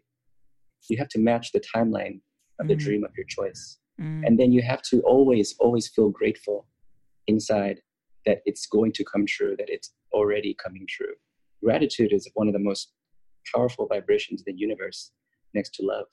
You 0.89 0.97
have 0.97 1.09
to 1.09 1.19
match 1.19 1.51
the 1.51 1.61
timeline 1.75 2.21
of 2.59 2.67
the 2.67 2.75
mm. 2.75 2.79
dream 2.79 3.03
of 3.03 3.11
your 3.17 3.25
choice. 3.27 3.79
Mm. 3.99 4.23
And 4.25 4.39
then 4.39 4.51
you 4.51 4.61
have 4.61 4.81
to 4.83 5.01
always, 5.01 5.55
always 5.59 5.87
feel 5.87 6.09
grateful 6.09 6.67
inside 7.27 7.81
that 8.25 8.41
it's 8.45 8.65
going 8.65 8.91
to 8.93 9.03
come 9.03 9.25
true, 9.25 9.55
that 9.57 9.69
it's 9.69 9.93
already 10.11 10.55
coming 10.63 10.85
true. 10.89 11.13
Gratitude 11.63 12.11
is 12.13 12.29
one 12.33 12.47
of 12.47 12.53
the 12.53 12.59
most 12.59 12.91
powerful 13.53 13.87
vibrations 13.87 14.43
in 14.45 14.53
the 14.53 14.59
universe 14.59 15.11
next 15.53 15.75
to 15.75 15.85
love. 15.85 16.07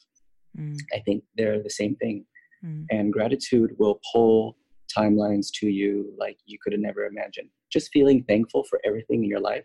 Mm. 0.59 0.77
I 0.95 1.01
think 1.01 1.25
they're 1.37 1.63
the 1.63 1.71
same 1.71 1.97
thing. 1.97 2.25
Mm. 2.65 2.87
And 2.91 3.13
gratitude 3.13 3.73
will 3.79 4.01
pull 4.13 4.57
timelines 4.97 5.49
to 5.55 5.69
you 5.69 6.13
like 6.19 6.39
you 6.45 6.59
could 6.63 6.73
have 6.73 6.81
never 6.81 7.05
imagined. 7.05 7.49
Just 7.73 7.91
feeling 7.93 8.25
thankful 8.25 8.65
for 8.65 8.81
everything 8.85 9.25
in 9.25 9.31
your 9.31 9.41
life 9.41 9.65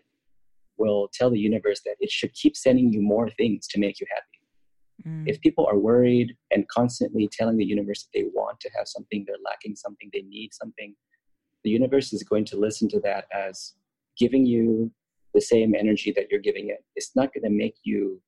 will 0.78 1.08
tell 1.12 1.30
the 1.30 1.38
universe 1.38 1.80
that 1.84 1.96
it 2.00 2.10
should 2.10 2.32
keep 2.34 2.56
sending 2.56 2.92
you 2.92 3.02
more 3.02 3.28
things 3.30 3.66
to 3.68 3.80
make 3.80 4.00
you 4.00 4.06
happy. 4.10 4.37
Mm. 5.08 5.24
If 5.26 5.40
people 5.40 5.66
are 5.66 5.78
worried 5.78 6.36
and 6.50 6.68
constantly 6.68 7.28
telling 7.32 7.56
the 7.56 7.64
universe 7.64 8.02
that 8.02 8.18
they 8.18 8.26
want 8.34 8.60
to 8.60 8.70
have 8.76 8.86
something, 8.86 9.24
they're 9.26 9.36
lacking 9.44 9.76
something, 9.76 10.10
they 10.12 10.22
need 10.22 10.50
something, 10.52 10.94
the 11.64 11.70
universe 11.70 12.12
is 12.12 12.22
going 12.22 12.44
to 12.46 12.56
listen 12.56 12.88
to 12.90 13.00
that 13.00 13.24
as 13.32 13.74
giving 14.18 14.46
you 14.46 14.90
the 15.34 15.40
same 15.40 15.74
energy 15.74 16.12
that 16.16 16.26
you're 16.30 16.40
giving 16.40 16.68
it. 16.68 16.84
It's 16.96 17.14
not 17.14 17.32
going 17.32 17.44
to 17.44 17.50
make 17.50 17.76
you 17.82 18.20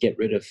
get 0.00 0.16
rid 0.18 0.32
of 0.32 0.46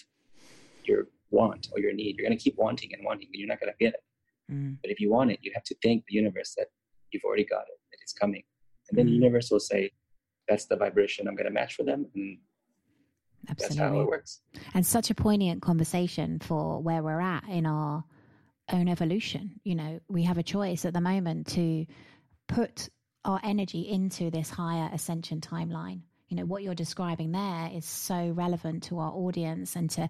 your 0.86 1.08
want 1.31 1.67
or 1.72 1.79
your 1.79 1.93
need. 1.93 2.15
You're 2.17 2.27
going 2.27 2.38
to 2.38 2.43
keep 2.43 2.58
wanting 2.58 2.91
and 2.93 3.03
wanting, 3.05 3.27
and 3.27 3.36
you're 3.36 3.48
not 3.48 3.60
going 3.60 3.72
to 3.72 3.84
get 3.84 3.93
it. 3.93 4.03
Mm. 4.51 4.77
But 4.81 4.91
if 4.91 5.00
you 5.00 5.10
want 5.12 5.31
it, 5.31 5.39
you 5.41 5.51
have 5.53 5.63
to 5.65 5.75
thank 5.84 6.03
the 6.08 6.15
universe 6.15 6.53
that 6.58 6.67
you've 7.12 7.24
already 7.24 7.46
got 7.46 7.62
it, 7.62 7.79
that 7.91 7.98
it's 8.01 8.13
coming. 8.13 8.43
And 8.89 8.98
then 8.98 9.05
mm. 9.05 9.10
the 9.10 9.15
universe 9.15 9.51
will 9.51 9.60
say, 9.60 9.91
that's 10.48 10.65
the 10.65 10.75
vibration 10.75 11.27
I'm 11.27 11.36
going 11.36 11.46
to 11.46 11.51
match 11.51 11.75
for 11.75 11.84
them. 11.84 12.08
And 12.15 12.38
Absolutely. 13.50 13.77
that's 13.77 13.89
how 13.89 14.00
it 14.00 14.08
works. 14.08 14.41
And 14.74 14.86
such 14.86 15.10
a 15.10 15.15
poignant 15.15 15.62
conversation 15.62 16.39
for 16.39 16.82
where 16.82 17.01
we're 17.01 17.22
at 17.22 17.48
in 17.50 17.65
our 17.65 18.03
own 18.72 18.88
evolution. 18.88 19.60
You 19.63 19.75
know, 19.75 20.00
we 20.08 20.24
have 20.24 20.38
a 20.38 20.44
choice 20.44 20.86
at 20.86 20.94
the 20.94 21.01
moment 21.01 21.48
to 21.48 21.86
put 22.48 22.89
our 23.25 23.39
energy 23.44 23.82
into 23.82 24.32
this 24.32 24.50
higher 24.50 24.89
ascension 24.94 25.41
timeline. 25.41 26.01
You 26.29 26.38
know, 26.38 26.45
what 26.45 26.62
you're 26.62 26.75
describing 26.75 27.31
there 27.31 27.71
is 27.74 27.86
so 27.86 28.29
relevant 28.29 28.83
to 28.83 29.00
our 29.00 29.12
audience 29.12 29.75
and 29.75 29.89
to 29.91 30.07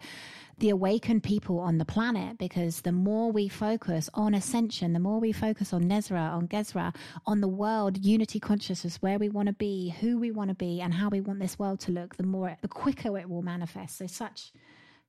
the 0.57 0.69
awakened 0.69 1.23
people 1.23 1.59
on 1.59 1.77
the 1.77 1.85
planet 1.85 2.37
because 2.37 2.81
the 2.81 2.91
more 2.91 3.31
we 3.31 3.47
focus 3.47 4.09
on 4.13 4.33
ascension, 4.33 4.91
the 4.91 4.99
more 4.99 5.19
we 5.19 5.31
focus 5.31 5.71
on 5.71 5.83
NESARA, 5.83 6.33
on 6.33 6.47
GESARA, 6.49 6.93
on 7.25 7.39
the 7.39 7.47
world, 7.47 8.03
unity 8.05 8.39
consciousness, 8.39 9.01
where 9.01 9.17
we 9.17 9.29
want 9.29 9.47
to 9.47 9.53
be, 9.53 9.95
who 10.01 10.17
we 10.17 10.31
want 10.31 10.49
to 10.49 10.55
be, 10.55 10.81
and 10.81 10.93
how 10.93 11.07
we 11.07 11.21
want 11.21 11.39
this 11.39 11.57
world 11.57 11.79
to 11.81 11.91
look, 11.93 12.17
the 12.17 12.23
more, 12.23 12.57
the 12.61 12.67
quicker 12.67 13.17
it 13.17 13.29
will 13.29 13.41
manifest. 13.41 13.97
So, 13.97 14.07
such, 14.07 14.51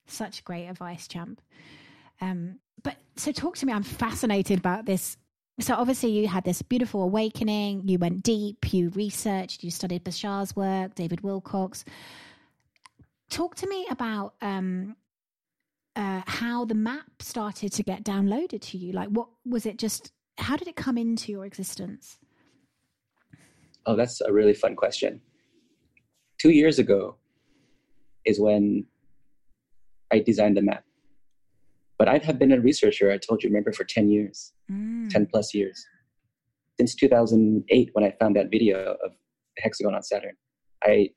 such 0.06 0.44
great 0.44 0.68
advice, 0.68 1.08
champ. 1.08 1.40
Um, 2.20 2.60
but 2.82 2.96
so 3.16 3.32
talk 3.32 3.56
to 3.56 3.66
me. 3.66 3.72
I'm 3.72 3.82
fascinated 3.82 4.58
about 4.58 4.86
this. 4.86 5.16
So 5.60 5.74
obviously 5.74 6.10
you 6.10 6.26
had 6.26 6.44
this 6.44 6.62
beautiful 6.62 7.02
awakening. 7.02 7.86
You 7.86 7.98
went 7.98 8.22
deep. 8.22 8.72
You 8.72 8.88
researched. 8.90 9.62
You 9.62 9.70
studied 9.70 10.04
Bashar's 10.04 10.56
work, 10.56 10.94
David 10.94 11.20
Wilcock. 11.20 11.84
Talk 13.28 13.54
to 13.56 13.68
me 13.68 13.86
about 13.90 14.34
um, 14.40 14.96
uh, 15.96 16.22
how 16.26 16.64
the 16.64 16.74
map 16.74 17.04
started 17.20 17.72
to 17.72 17.82
get 17.82 18.04
downloaded 18.04 18.62
to 18.62 18.78
you. 18.78 18.92
Like, 18.92 19.08
what 19.10 19.28
was 19.44 19.66
it? 19.66 19.76
Just 19.76 20.12
how 20.38 20.56
did 20.56 20.66
it 20.66 20.76
come 20.76 20.96
into 20.96 21.30
your 21.30 21.44
existence? 21.44 22.18
Oh, 23.84 23.96
that's 23.96 24.20
a 24.22 24.32
really 24.32 24.54
fun 24.54 24.76
question. 24.76 25.20
Two 26.38 26.50
years 26.50 26.78
ago 26.78 27.16
is 28.24 28.40
when 28.40 28.86
I 30.10 30.20
designed 30.20 30.56
the 30.56 30.62
map. 30.62 30.84
But 32.00 32.08
I'd 32.08 32.24
have 32.24 32.38
been 32.38 32.50
a 32.50 32.58
researcher, 32.58 33.12
I 33.12 33.18
told 33.18 33.42
you, 33.42 33.50
remember, 33.50 33.72
for 33.72 33.84
10 33.84 34.08
years, 34.08 34.54
mm. 34.72 35.10
10 35.10 35.26
plus 35.26 35.52
years. 35.52 35.84
Since 36.78 36.94
2008, 36.94 37.90
when 37.92 38.04
I 38.06 38.14
found 38.18 38.34
that 38.36 38.50
video 38.50 38.92
of 39.04 39.10
the 39.54 39.62
hexagon 39.62 39.94
on 39.94 40.02
Saturn, 40.02 40.32
I 40.82 41.10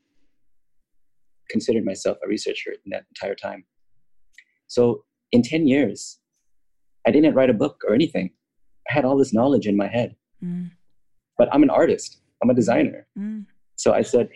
considered 1.50 1.86
myself 1.86 2.18
a 2.22 2.28
researcher 2.28 2.72
in 2.72 2.92
that 2.92 3.06
entire 3.16 3.34
time. 3.34 3.64
So 4.68 5.06
in 5.32 5.42
10 5.42 5.68
years, 5.68 6.20
I 7.08 7.12
didn't 7.12 7.34
write 7.34 7.50
a 7.50 7.54
book 7.54 7.82
or 7.88 7.96
anything. 7.96 8.32
I 8.90 8.94
had 8.94 9.06
all 9.06 9.18
this 9.18 9.34
knowledge 9.34 9.68
in 9.68 9.78
my 9.78 9.88
head. 9.88 10.18
Mm. 10.44 10.70
But 11.38 11.48
I'm 11.54 11.64
an 11.64 11.70
artist, 11.70 12.20
I'm 12.42 12.50
a 12.50 12.54
designer. 12.54 13.08
Mm. 13.18 13.46
So 13.78 13.94
I 13.94 14.02
said, 14.02 14.28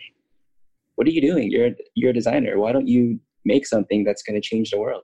What 0.95 1.07
are 1.07 1.11
you 1.11 1.19
doing? 1.19 1.51
You're, 1.51 1.71
you're 1.95 2.11
a 2.11 2.13
designer. 2.13 2.57
Why 2.57 2.71
don't 2.71 2.87
you 2.87 3.19
make 3.43 3.67
something 3.67 4.05
that's 4.05 4.23
going 4.23 4.41
to 4.41 4.49
change 4.49 4.71
the 4.71 4.79
world? 4.79 5.03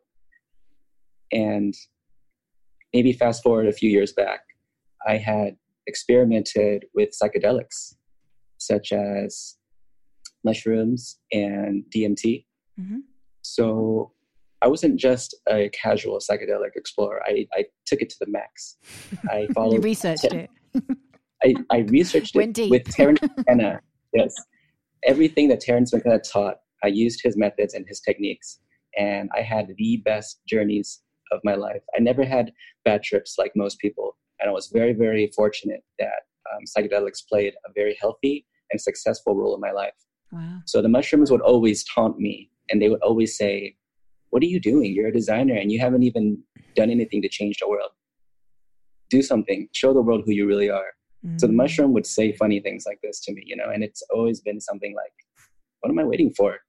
And 1.34 1.74
maybe 2.94 3.12
fast 3.12 3.44
forward 3.44 3.68
a 3.68 3.74
few 3.74 3.90
years 3.90 4.14
back, 4.14 4.42
I 5.08 5.18
had 5.18 5.58
experimented 5.88 6.86
with 6.94 7.10
psychedelics 7.12 7.96
such 8.58 8.94
as 8.94 9.58
mushrooms 10.44 11.20
and 11.32 11.84
DMT. 11.94 12.46
Mm-hmm. 12.80 13.00
So 13.42 14.14
I 14.62 14.68
wasn't 14.68 14.98
just 14.98 15.36
a 15.50 15.70
casual 15.70 16.20
psychedelic 16.20 16.76
explorer. 16.76 17.22
I, 17.26 17.48
I 17.54 17.66
took 17.86 18.02
it 18.02 18.10
to 18.12 18.16
the 18.22 18.28
max. 18.32 18.78
I 19.30 19.48
followed. 19.54 19.74
you 19.74 19.82
researched 19.82 20.24
it. 20.26 20.50
I, 21.44 21.56
I 21.70 21.78
researched 21.90 22.36
Went 22.36 22.58
it 22.58 22.64
deep. 22.64 22.72
with 22.72 22.86
Terence 22.86 23.20
McKenna. 23.22 23.82
Yes, 24.16 24.36
everything 25.08 25.48
that 25.48 25.60
Terence 25.60 25.92
McKenna 25.92 26.20
taught, 26.20 26.58
I 26.84 26.88
used 26.88 27.22
his 27.24 27.36
methods 27.36 27.74
and 27.74 27.84
his 27.88 28.00
techniques, 28.00 28.60
and 28.96 29.28
I 29.36 29.42
had 29.42 29.74
the 29.76 30.04
best 30.06 30.42
journeys 30.48 31.00
of 31.34 31.42
my 31.44 31.56
life. 31.56 31.82
I 31.98 32.00
never 32.00 32.24
had 32.24 32.52
bad 32.86 33.04
trips 33.04 33.36
like 33.38 33.52
most 33.56 33.80
people, 33.80 34.16
and 34.40 34.50
I 34.50 34.54
was 34.54 34.68
very, 34.68 34.94
very 34.94 35.32
fortunate 35.36 35.84
that 36.00 36.22
um, 36.52 36.64
psychedelics 36.66 37.28
played 37.28 37.54
a 37.68 37.72
very 37.74 37.98
healthy 38.00 38.46
and 38.72 38.80
successful 38.80 39.36
role 39.36 39.56
in 39.56 39.62
my 39.62 39.72
life. 39.72 39.94
Wow. 40.32 40.60
So 40.66 40.82
the 40.82 40.90
mushrooms 40.90 41.32
would 41.32 41.42
always 41.42 41.84
taunt 41.84 42.20
me, 42.20 42.50
and 42.70 42.82
they 42.82 42.90
would 42.90 43.02
always 43.02 43.38
say, 43.38 43.76
"What 44.30 44.44
are 44.44 44.48
you 44.48 44.60
doing? 44.60 44.94
You're 44.94 45.08
a 45.08 45.14
designer, 45.14 45.56
and 45.56 45.72
you 45.72 45.80
haven't 45.80 46.04
even 46.04 46.42
done 46.76 46.90
anything 46.90 47.22
to 47.22 47.30
change 47.30 47.58
the 47.60 47.70
world. 47.70 47.92
Do 49.10 49.22
something. 49.22 49.70
Show 49.74 49.94
the 49.94 50.02
world 50.02 50.24
who 50.26 50.32
you 50.32 50.48
really 50.48 50.70
are." 50.70 50.92
Mm. 51.26 51.40
So 51.40 51.48
the 51.48 51.54
mm. 51.54 51.58
mushroom 51.58 51.94
would 51.94 52.06
say 52.06 52.32
funny 52.34 52.60
things 52.60 52.86
like 52.86 53.00
this 53.04 53.20
to 53.22 53.34
me, 53.34 53.44
you 53.46 53.56
know, 53.56 53.70
and 53.74 53.84
it's 53.84 54.04
always 54.14 54.42
been 54.42 54.60
something 54.60 54.96
like, 54.96 55.14
"What 55.82 55.92
am 55.92 56.00
I 56.00 56.04
waiting 56.04 56.34
for? 56.34 56.60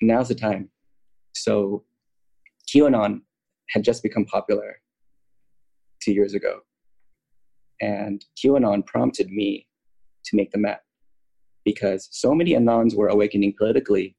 Now's 0.00 0.28
the 0.28 0.34
time." 0.34 0.70
So 1.34 1.84
QAnon 2.68 3.22
had 3.72 3.84
just 3.84 4.02
become 4.02 4.24
popular 4.24 4.76
two 6.02 6.12
years 6.12 6.34
ago. 6.34 6.60
And 7.80 8.24
QAnon 8.42 8.86
prompted 8.86 9.30
me 9.30 9.66
to 10.26 10.36
make 10.36 10.52
the 10.52 10.58
map 10.58 10.82
because 11.64 12.08
so 12.12 12.34
many 12.34 12.52
Anons 12.52 12.94
were 12.94 13.08
awakening 13.08 13.54
politically 13.58 14.16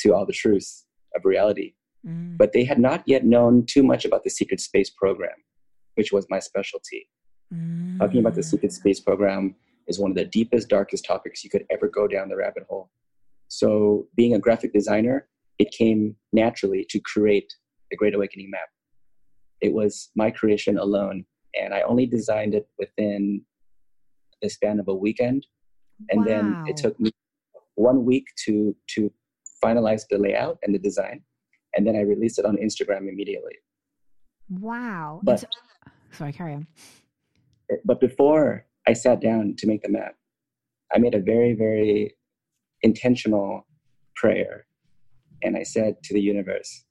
to 0.00 0.14
all 0.14 0.26
the 0.26 0.32
truths 0.32 0.86
of 1.14 1.24
reality. 1.24 1.74
Mm. 2.06 2.38
But 2.38 2.52
they 2.52 2.64
had 2.64 2.78
not 2.78 3.02
yet 3.06 3.24
known 3.24 3.66
too 3.66 3.82
much 3.82 4.04
about 4.04 4.24
the 4.24 4.30
secret 4.30 4.60
space 4.60 4.90
program, 4.90 5.36
which 5.94 6.12
was 6.12 6.26
my 6.30 6.38
specialty. 6.38 7.08
Mm. 7.52 7.98
Talking 7.98 8.20
about 8.20 8.34
the 8.34 8.42
secret 8.42 8.72
space 8.72 9.00
program 9.00 9.54
is 9.86 9.98
one 9.98 10.10
of 10.10 10.16
the 10.16 10.24
deepest, 10.24 10.68
darkest 10.68 11.04
topics 11.04 11.44
you 11.44 11.50
could 11.50 11.66
ever 11.70 11.88
go 11.88 12.06
down 12.06 12.28
the 12.28 12.36
rabbit 12.36 12.64
hole. 12.68 12.90
So, 13.48 14.06
being 14.14 14.34
a 14.34 14.38
graphic 14.38 14.72
designer, 14.72 15.28
it 15.58 15.72
came 15.72 16.16
naturally 16.32 16.86
to 16.88 17.00
create 17.00 17.52
the 17.90 17.96
Great 17.96 18.14
Awakening 18.14 18.50
map. 18.50 18.68
It 19.60 19.72
was 19.72 20.10
my 20.16 20.30
creation 20.30 20.78
alone, 20.78 21.24
and 21.60 21.74
I 21.74 21.82
only 21.82 22.06
designed 22.06 22.54
it 22.54 22.66
within 22.78 23.44
the 24.42 24.48
span 24.48 24.80
of 24.80 24.88
a 24.88 24.94
weekend. 24.94 25.46
And 26.10 26.20
wow. 26.20 26.26
then 26.26 26.64
it 26.66 26.76
took 26.76 26.98
me 26.98 27.10
one 27.74 28.04
week 28.04 28.26
to 28.46 28.74
to 28.94 29.12
finalize 29.62 30.04
the 30.08 30.18
layout 30.18 30.58
and 30.62 30.74
the 30.74 30.78
design, 30.78 31.22
and 31.74 31.86
then 31.86 31.96
I 31.96 32.00
released 32.00 32.38
it 32.38 32.46
on 32.46 32.56
Instagram 32.56 33.08
immediately. 33.08 33.56
Wow! 34.48 35.20
But 35.22 35.44
uh, 35.44 35.90
sorry, 36.12 36.32
carry 36.32 36.54
on. 36.54 36.66
Eh, 37.70 37.76
but 37.84 38.00
before 38.00 38.66
I 38.86 38.94
sat 38.94 39.20
down 39.20 39.54
to 39.58 39.66
make 39.66 39.82
the 39.82 39.90
map, 39.90 40.14
I 40.92 40.98
made 40.98 41.14
a 41.14 41.20
very 41.20 41.54
very 41.54 42.14
intentional 42.82 43.66
prayer, 44.16 44.66
and 45.42 45.56
I 45.56 45.62
said 45.62 46.02
to 46.04 46.14
the 46.14 46.20
universe, 46.20 46.84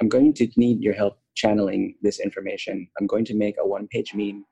I'm 0.00 0.08
going 0.08 0.34
to 0.34 0.48
need 0.56 0.82
your 0.82 0.94
help 0.94 1.18
channeling 1.34 1.94
this 2.02 2.20
information. 2.20 2.88
I'm 2.98 3.06
going 3.06 3.24
to 3.26 3.34
make 3.34 3.56
a 3.58 3.66
one 3.66 3.86
page 3.88 4.12
meme 4.14 4.44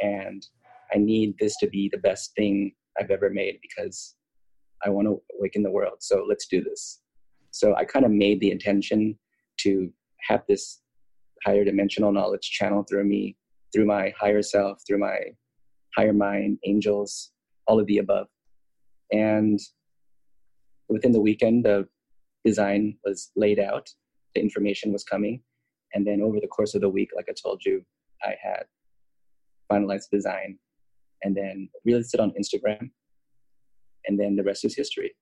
and 0.00 0.44
I 0.92 0.98
need 0.98 1.34
this 1.38 1.56
to 1.58 1.68
be 1.68 1.88
the 1.92 1.98
best 1.98 2.34
thing 2.34 2.72
I've 2.98 3.10
ever 3.10 3.30
made 3.30 3.58
because 3.62 4.16
I 4.84 4.88
want 4.88 5.06
to 5.06 5.20
awaken 5.38 5.62
the 5.62 5.70
world. 5.70 5.98
So 6.00 6.24
let's 6.28 6.46
do 6.46 6.62
this. 6.62 7.02
So 7.50 7.74
I 7.76 7.84
kind 7.84 8.04
of 8.04 8.10
made 8.10 8.40
the 8.40 8.50
intention 8.50 9.18
to 9.60 9.90
have 10.28 10.42
this 10.48 10.80
higher 11.44 11.64
dimensional 11.64 12.12
knowledge 12.12 12.50
channel 12.50 12.84
through 12.88 13.04
me, 13.04 13.36
through 13.72 13.86
my 13.86 14.12
higher 14.18 14.42
self, 14.42 14.78
through 14.86 14.98
my 14.98 15.18
higher 15.96 16.12
mind, 16.12 16.58
angels, 16.64 17.32
all 17.66 17.78
of 17.78 17.86
the 17.86 17.98
above. 17.98 18.26
And 19.12 19.58
within 20.88 21.12
the 21.12 21.20
weekend, 21.20 21.64
the 21.64 21.88
design 22.44 22.96
was 23.04 23.30
laid 23.36 23.58
out, 23.58 23.88
the 24.34 24.40
information 24.40 24.92
was 24.92 25.04
coming. 25.04 25.42
And 25.94 26.06
then 26.06 26.20
over 26.22 26.38
the 26.40 26.46
course 26.46 26.74
of 26.74 26.80
the 26.80 26.88
week, 26.88 27.10
like 27.14 27.26
I 27.28 27.34
told 27.42 27.64
you, 27.64 27.82
I 28.22 28.34
had 28.42 28.64
finalized 29.70 30.10
the 30.10 30.18
design 30.18 30.58
and 31.22 31.36
then 31.36 31.68
released 31.84 32.14
it 32.14 32.20
on 32.20 32.32
Instagram. 32.40 32.90
And 34.06 34.18
then 34.18 34.36
the 34.36 34.42
rest 34.42 34.64
is 34.64 34.74
history. 34.74 35.12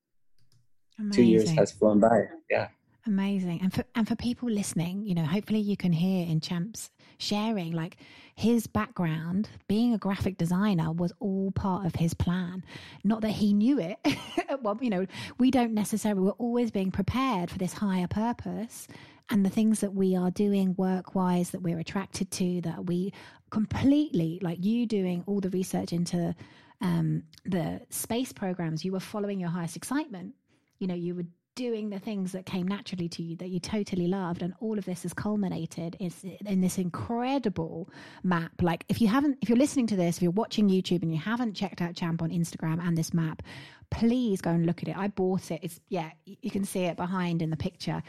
Amazing. 0.99 1.13
Two 1.13 1.29
years 1.29 1.51
has 1.51 1.73
flown 1.73 2.01
by. 2.01 2.25
Yeah. 2.51 2.69
Amazing. 3.07 3.61
And 3.63 3.73
for 3.73 3.85
and 3.95 4.07
for 4.07 4.17
people 4.17 4.51
listening, 4.51 5.07
you 5.07 5.15
know, 5.15 5.25
hopefully 5.25 5.61
you 5.61 5.77
can 5.77 5.93
hear 5.93 6.27
in 6.27 6.41
Champs 6.41 6.91
sharing 7.19 7.73
like 7.73 7.97
his 8.35 8.67
background, 8.67 9.49
being 9.67 9.93
a 9.93 9.99
graphic 9.99 10.39
designer 10.39 10.93
was 10.93 11.13
all 11.19 11.51
part 11.51 11.87
of 11.87 11.97
his 11.97 12.15
plan. 12.15 12.65
Not 13.05 13.21
that 13.23 13.31
he 13.31 13.53
knew 13.53 13.81
it. 13.81 13.99
well, 14.63 14.79
you 14.81 14.91
know, 14.91 15.07
we 15.39 15.51
don't 15.51 15.75
necessarily 15.75 16.23
we're 16.23 16.31
always 16.33 16.71
being 16.71 16.91
prepared 16.91 17.51
for 17.51 17.59
this 17.59 17.73
higher 17.73 18.07
purpose 18.07 18.87
and 19.31 19.45
the 19.45 19.51
things 19.51 19.81
that 19.81 19.95
we 19.95 20.17
are 20.17 20.31
doing 20.31 20.75
work 20.77 21.15
wise 21.15 21.51
that 21.51 21.63
we're 21.63 21.79
attracted 21.79 22.31
to 22.31 22.61
that 22.63 22.87
we 22.87 23.13
completely 23.51 24.39
like 24.43 24.65
you 24.65 24.87
doing 24.87 25.25
all 25.27 25.41
the 25.41 25.51
research 25.51 25.93
into 25.93 26.35
um, 26.81 27.23
the 27.45 27.81
space 27.91 28.33
programs 28.33 28.85
you 28.85 28.93
were 28.93 29.01
following 29.01 29.41
your 29.41 29.51
highest 29.51 29.77
excitement 29.77 30.35
you 30.79 30.87
know 30.87 30.95
you 30.95 31.15
were 31.15 31.25
doing 31.59 31.91
the 31.91 31.99
things 31.99 32.31
that 32.31 32.47
came 32.47 32.69
naturally 32.69 33.09
to 33.09 33.21
you 33.21 33.35
that 33.35 33.49
you 33.49 33.59
totally 33.59 34.07
loved 34.07 34.43
and 34.43 34.55
all 34.61 34.79
of 34.79 34.85
this 34.85 35.03
has 35.03 35.13
culminated 35.13 35.97
in 35.99 36.61
this 36.61 36.79
incredible 36.79 37.91
map. 38.23 38.53
Like 38.63 38.85
if 38.89 39.01
you 39.01 39.09
haven't 39.09 39.39
if 39.43 39.49
you're 39.49 39.59
listening 39.59 39.89
to 39.89 39.97
this 39.97 40.19
if 40.19 40.23
you're 40.23 40.31
watching 40.31 40.69
youtube 40.69 41.03
and 41.03 41.13
you 41.13 41.19
haven't 41.19 41.55
checked 41.55 41.83
out 41.83 41.97
champ 41.97 42.23
on 42.23 42.31
instagram 42.31 42.81
and 42.81 42.97
this 42.97 43.13
map 43.13 43.43
please 43.91 44.41
go 44.41 44.51
and 44.51 44.67
look 44.67 44.83
at 44.83 44.89
it. 44.89 44.97
I 44.97 45.09
bought 45.09 45.51
it. 45.51 45.59
It's 45.65 45.81
yeah 45.89 46.11
you 46.25 46.51
can 46.51 46.65
see 46.65 46.85
it 46.85 46.97
behind 46.97 47.43
in 47.43 47.51
the 47.51 47.57
picture. 47.57 48.05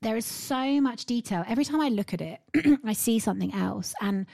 There 0.00 0.16
is 0.16 0.24
so 0.24 0.80
much 0.80 1.04
detail. 1.04 1.44
Every 1.46 1.66
time 1.66 1.82
i 1.82 1.90
look 1.90 2.14
at 2.14 2.22
it 2.22 2.40
i 2.86 2.94
see 2.94 3.18
something 3.18 3.52
else 3.54 3.94
and 4.00 4.24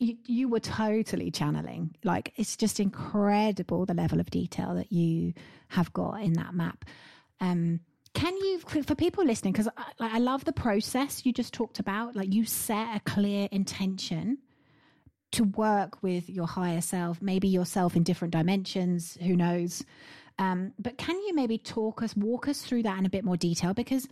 you, 0.00 0.16
you 0.26 0.48
were 0.48 0.60
totally 0.60 1.30
channeling. 1.30 1.94
Like 2.02 2.32
it's 2.34 2.56
just 2.56 2.80
incredible 2.80 3.86
the 3.86 3.94
level 3.94 4.18
of 4.18 4.30
detail 4.30 4.74
that 4.74 4.90
you 4.90 5.32
have 5.68 5.92
got 5.92 6.22
in 6.22 6.32
that 6.32 6.54
map 6.54 6.84
um, 7.40 7.80
can 8.14 8.36
you, 8.36 8.58
for 8.58 8.94
people 8.94 9.24
listening, 9.24 9.52
because 9.52 9.68
I, 9.76 10.16
I 10.16 10.18
love 10.18 10.44
the 10.44 10.52
process 10.52 11.24
you 11.24 11.32
just 11.32 11.54
talked 11.54 11.78
about, 11.78 12.16
like 12.16 12.32
you 12.32 12.44
set 12.44 12.96
a 12.96 13.00
clear 13.00 13.48
intention 13.52 14.38
to 15.32 15.44
work 15.44 16.02
with 16.02 16.28
your 16.28 16.46
higher 16.46 16.80
self, 16.80 17.20
maybe 17.20 17.48
yourself 17.48 17.94
in 17.94 18.02
different 18.02 18.32
dimensions, 18.32 19.18
who 19.20 19.36
knows. 19.36 19.84
Um, 20.38 20.72
but 20.78 20.96
can 20.96 21.16
you 21.16 21.34
maybe 21.34 21.58
talk 21.58 22.02
us, 22.02 22.16
walk 22.16 22.48
us 22.48 22.62
through 22.62 22.84
that 22.84 22.98
in 22.98 23.06
a 23.06 23.10
bit 23.10 23.24
more 23.24 23.36
detail? 23.36 23.74
Because 23.74 24.08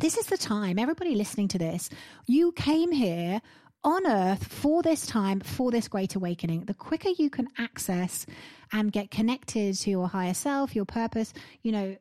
this 0.00 0.16
is 0.16 0.26
the 0.26 0.38
time, 0.38 0.78
everybody 0.78 1.14
listening 1.14 1.48
to 1.48 1.58
this, 1.58 1.90
you 2.26 2.52
came 2.52 2.92
here 2.92 3.40
on 3.82 4.06
earth 4.06 4.46
for 4.46 4.82
this 4.82 5.06
time, 5.06 5.40
for 5.40 5.70
this 5.70 5.88
great 5.88 6.14
awakening. 6.14 6.64
The 6.64 6.74
quicker 6.74 7.10
you 7.18 7.28
can 7.30 7.48
access 7.58 8.24
and 8.72 8.90
get 8.90 9.10
connected 9.10 9.76
to 9.80 9.90
your 9.90 10.08
higher 10.08 10.34
self, 10.34 10.74
your 10.74 10.86
purpose, 10.86 11.34
you 11.62 11.72
know, 11.72 11.96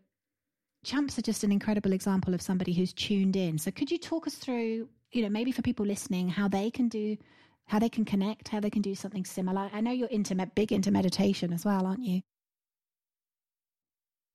champs 0.83 1.17
are 1.17 1.23
just 1.23 1.43
an 1.43 1.51
incredible 1.51 1.93
example 1.93 2.33
of 2.33 2.41
somebody 2.41 2.73
who's 2.73 2.93
tuned 2.93 3.35
in. 3.35 3.57
So 3.57 3.71
could 3.71 3.89
you 3.89 3.97
talk 3.97 4.27
us 4.27 4.35
through, 4.35 4.87
you 5.11 5.21
know, 5.21 5.29
maybe 5.29 5.51
for 5.51 5.61
people 5.61 5.85
listening, 5.85 6.27
how 6.27 6.47
they 6.47 6.69
can 6.69 6.89
do, 6.89 7.17
how 7.65 7.79
they 7.79 7.89
can 7.89 8.05
connect, 8.05 8.49
how 8.49 8.59
they 8.59 8.69
can 8.69 8.81
do 8.81 8.93
something 8.93 9.25
similar? 9.25 9.69
I 9.73 9.81
know 9.81 9.91
you're 9.91 10.09
into 10.09 10.35
big 10.55 10.71
into 10.71 10.91
meditation 10.91 11.53
as 11.53 11.65
well, 11.65 11.85
aren't 11.85 12.03
you? 12.03 12.21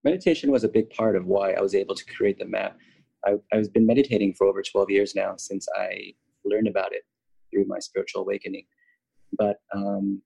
Meditation 0.05 0.51
was 0.51 0.65
a 0.65 0.69
big 0.69 0.91
part 0.91 1.17
of 1.17 1.27
why 1.27 1.53
I 1.53 1.61
was 1.61 1.75
able 1.75 1.95
to 1.95 2.05
create 2.07 2.39
the 2.39 2.47
map. 2.47 2.79
I, 3.27 3.35
I've 3.53 3.73
been 3.73 3.87
meditating 3.87 4.35
for 4.35 4.47
over 4.47 4.63
12 4.63 4.91
years 4.91 5.15
now 5.15 5.35
since 5.37 5.67
I 5.77 6.15
learned 6.45 6.69
about 6.69 6.93
it 6.93 7.03
through 7.51 7.67
my 7.67 7.79
spiritual 7.79 8.23
awakening. 8.23 8.65
But 9.37 9.57
um, 9.75 10.23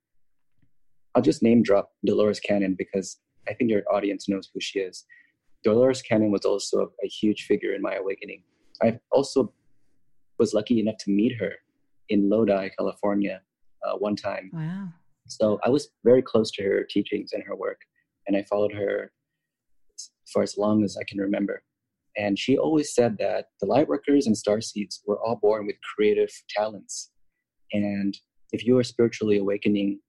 I'll 1.14 1.22
just 1.22 1.42
name 1.42 1.62
drop 1.62 1.92
Dolores 2.04 2.38
Cannon 2.38 2.74
because 2.78 3.18
I 3.48 3.54
think 3.54 3.70
your 3.70 3.82
audience 3.90 4.28
knows 4.28 4.48
who 4.52 4.60
she 4.60 4.80
is. 4.80 5.04
Dolores 5.64 6.02
Cannon 6.02 6.30
was 6.30 6.44
also 6.44 6.80
a, 6.80 6.86
a 7.04 7.08
huge 7.08 7.44
figure 7.46 7.74
in 7.74 7.82
my 7.82 7.94
awakening. 7.94 8.42
I 8.82 8.98
also 9.10 9.52
was 10.38 10.54
lucky 10.54 10.80
enough 10.80 10.96
to 10.98 11.10
meet 11.10 11.36
her 11.38 11.52
in 12.08 12.28
Lodi, 12.28 12.68
California, 12.76 13.40
uh, 13.86 13.96
one 13.96 14.16
time. 14.16 14.50
Wow. 14.52 14.88
So 15.28 15.60
I 15.64 15.68
was 15.68 15.90
very 16.04 16.22
close 16.22 16.50
to 16.52 16.62
her 16.62 16.84
teachings 16.88 17.32
and 17.32 17.42
her 17.44 17.54
work, 17.54 17.80
and 18.26 18.36
I 18.36 18.42
followed 18.42 18.72
her 18.72 19.12
for 20.32 20.42
as 20.42 20.56
long 20.56 20.82
as 20.84 20.96
I 20.96 21.04
can 21.04 21.18
remember. 21.18 21.62
And 22.16 22.38
she 22.38 22.58
always 22.58 22.94
said 22.94 23.16
that 23.18 23.46
the 23.60 23.66
lightworkers 23.66 24.26
and 24.26 24.36
star 24.36 24.60
seeds 24.60 25.02
were 25.06 25.20
all 25.20 25.36
born 25.36 25.66
with 25.66 25.76
creative 25.94 26.30
talents. 26.48 27.10
And 27.72 28.18
if 28.52 28.66
you 28.66 28.76
are 28.78 28.84
spiritually 28.84 29.38
awakening, 29.38 30.00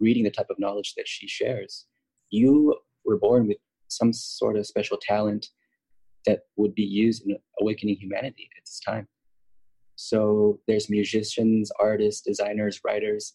reading 0.00 0.24
the 0.24 0.30
type 0.30 0.50
of 0.50 0.58
knowledge 0.58 0.94
that 0.96 1.06
she 1.06 1.28
shares, 1.28 1.86
you 2.30 2.76
were 3.04 3.18
born 3.18 3.46
with 3.46 3.58
some 3.88 4.12
sort 4.12 4.56
of 4.56 4.66
special 4.66 4.98
talent 5.00 5.46
that 6.26 6.40
would 6.56 6.74
be 6.74 6.82
used 6.82 7.24
in 7.26 7.36
awakening 7.60 7.96
humanity 7.96 8.48
at 8.56 8.64
this 8.64 8.80
time. 8.84 9.06
So 9.94 10.60
there's 10.66 10.90
musicians, 10.90 11.70
artists, 11.80 12.20
designers, 12.20 12.80
writers, 12.84 13.34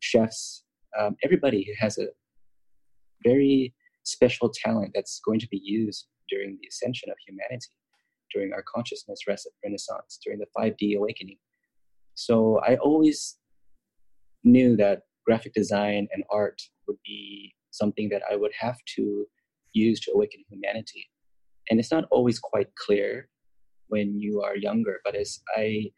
chefs, 0.00 0.64
um, 0.98 1.16
everybody 1.24 1.64
who 1.64 1.72
has 1.78 1.98
a 1.98 2.08
very 3.24 3.74
special 4.04 4.50
talent 4.50 4.92
that's 4.94 5.20
going 5.24 5.40
to 5.40 5.48
be 5.48 5.60
used 5.62 6.06
during 6.28 6.58
the 6.60 6.68
ascension 6.68 7.10
of 7.10 7.16
humanity, 7.26 7.70
during 8.32 8.52
our 8.52 8.62
consciousness 8.62 9.20
renaissance, 9.26 10.18
during 10.22 10.38
the 10.38 10.46
5D 10.56 10.96
awakening. 10.96 11.38
So 12.14 12.60
I 12.66 12.76
always 12.76 13.36
knew 14.44 14.76
that 14.76 15.02
graphic 15.24 15.54
design 15.54 16.06
and 16.12 16.22
art 16.30 16.60
would 16.86 16.98
be 17.04 17.54
something 17.70 18.08
that 18.10 18.22
I 18.30 18.36
would 18.36 18.52
have 18.58 18.76
to 18.96 19.26
use 19.74 20.00
to 20.00 20.12
awaken 20.12 20.42
humanity. 20.48 21.10
And 21.68 21.78
it's 21.78 21.90
not 21.90 22.04
always 22.10 22.38
quite 22.38 22.74
clear 22.76 23.28
when 23.88 24.18
you 24.18 24.42
are 24.42 24.56
younger, 24.56 25.00
but 25.04 25.14
as 25.14 25.40
I 25.56 25.90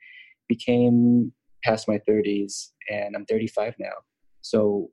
became 0.48 1.32
past 1.64 1.88
my 1.88 2.00
30s 2.08 2.70
and 2.90 3.14
I'm 3.16 3.26
35 3.26 3.74
now, 3.78 3.92
so 4.42 4.90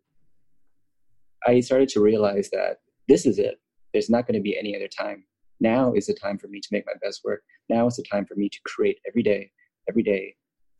I 1.46 1.60
started 1.60 1.90
to 1.90 2.02
realize 2.02 2.50
that 2.52 2.78
this 3.08 3.26
is 3.26 3.40
it. 3.40 3.60
There's 3.92 4.10
not 4.10 4.26
going 4.26 4.36
to 4.36 4.42
be 4.42 4.58
any 4.58 4.76
other 4.76 4.88
time. 4.88 5.26
Now 5.60 5.94
is 5.94 6.08
the 6.08 6.14
time 6.14 6.38
for 6.38 6.48
me 6.48 6.60
to 6.60 6.70
make 6.72 6.86
my 6.86 6.94
best 7.02 7.22
work. 7.24 7.44
Now 7.70 7.88
is 7.88 7.96
the 7.96 8.04
time 8.04 8.26
for 8.26 8.36
me 8.36 8.50
to 8.50 8.60
create 8.66 9.00
every 9.08 9.24
day, 9.24 9.52
every 9.90 10.04
day 10.04 10.36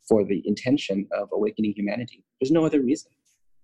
for 0.08 0.24
the 0.24 0.42
intention 0.44 1.06
of 1.12 1.28
awakening 1.32 1.74
humanity. 1.76 2.24
There's 2.40 2.50
no 2.50 2.64
other 2.64 2.80
reason. 2.80 3.10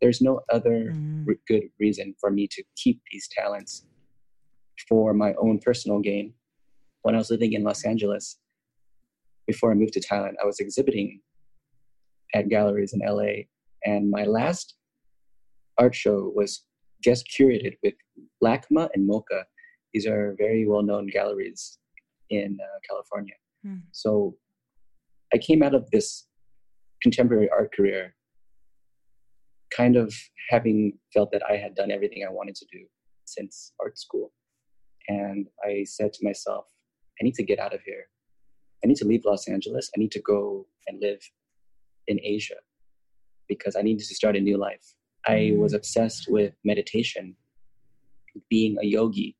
There's 0.00 0.20
no 0.22 0.40
other 0.50 0.92
mm. 0.94 1.26
good 1.46 1.64
reason 1.78 2.14
for 2.18 2.30
me 2.30 2.46
to 2.48 2.62
keep 2.76 3.02
these 3.12 3.28
talents 3.28 3.84
for 4.88 5.12
my 5.14 5.34
own 5.34 5.58
personal 5.58 6.00
gain. 6.00 6.34
When 7.02 7.14
I 7.14 7.18
was 7.18 7.30
living 7.30 7.54
in 7.54 7.64
Los 7.64 7.84
Angeles, 7.84 8.38
before 9.46 9.70
I 9.70 9.74
moved 9.74 9.94
to 9.94 10.00
Thailand, 10.00 10.34
I 10.42 10.46
was 10.46 10.60
exhibiting 10.60 11.20
at 12.34 12.48
galleries 12.48 12.92
in 12.92 13.00
LA. 13.00 13.44
And 13.84 14.10
my 14.10 14.24
last 14.24 14.76
art 15.78 15.94
show 15.94 16.32
was 16.34 16.64
guest 17.02 17.26
curated 17.34 17.74
with 17.82 17.94
LACMA 18.44 18.90
and 18.94 19.08
MoCA. 19.08 19.44
These 19.92 20.06
are 20.06 20.36
very 20.38 20.66
well 20.68 20.82
known 20.82 21.06
galleries 21.08 21.78
in 22.28 22.58
uh, 22.62 22.78
California. 22.88 23.34
Hmm. 23.64 23.78
So 23.92 24.36
I 25.34 25.38
came 25.38 25.62
out 25.62 25.74
of 25.74 25.90
this 25.90 26.26
contemporary 27.02 27.48
art 27.50 27.72
career 27.74 28.14
kind 29.74 29.96
of 29.96 30.12
having 30.50 30.98
felt 31.14 31.30
that 31.32 31.42
I 31.48 31.56
had 31.56 31.74
done 31.74 31.90
everything 31.90 32.24
I 32.24 32.32
wanted 32.32 32.56
to 32.56 32.66
do 32.72 32.84
since 33.24 33.72
art 33.80 33.98
school. 33.98 34.32
And 35.10 35.48
I 35.68 35.84
said 35.96 36.12
to 36.12 36.24
myself, 36.24 36.66
I 37.20 37.24
need 37.24 37.34
to 37.34 37.42
get 37.42 37.58
out 37.58 37.74
of 37.74 37.80
here. 37.82 38.04
I 38.84 38.86
need 38.86 38.98
to 38.98 39.04
leave 39.04 39.24
Los 39.24 39.48
Angeles. 39.48 39.90
I 39.94 39.98
need 39.98 40.12
to 40.12 40.20
go 40.20 40.66
and 40.86 41.00
live 41.00 41.20
in 42.06 42.20
Asia 42.22 42.60
because 43.48 43.74
I 43.74 43.82
needed 43.82 44.06
to 44.06 44.14
start 44.14 44.36
a 44.36 44.40
new 44.40 44.56
life. 44.56 44.86
I 45.26 45.38
mm. 45.50 45.58
was 45.58 45.72
obsessed 45.74 46.26
with 46.28 46.52
meditation, 46.64 47.34
being 48.48 48.76
a 48.80 48.86
yogi. 48.86 49.36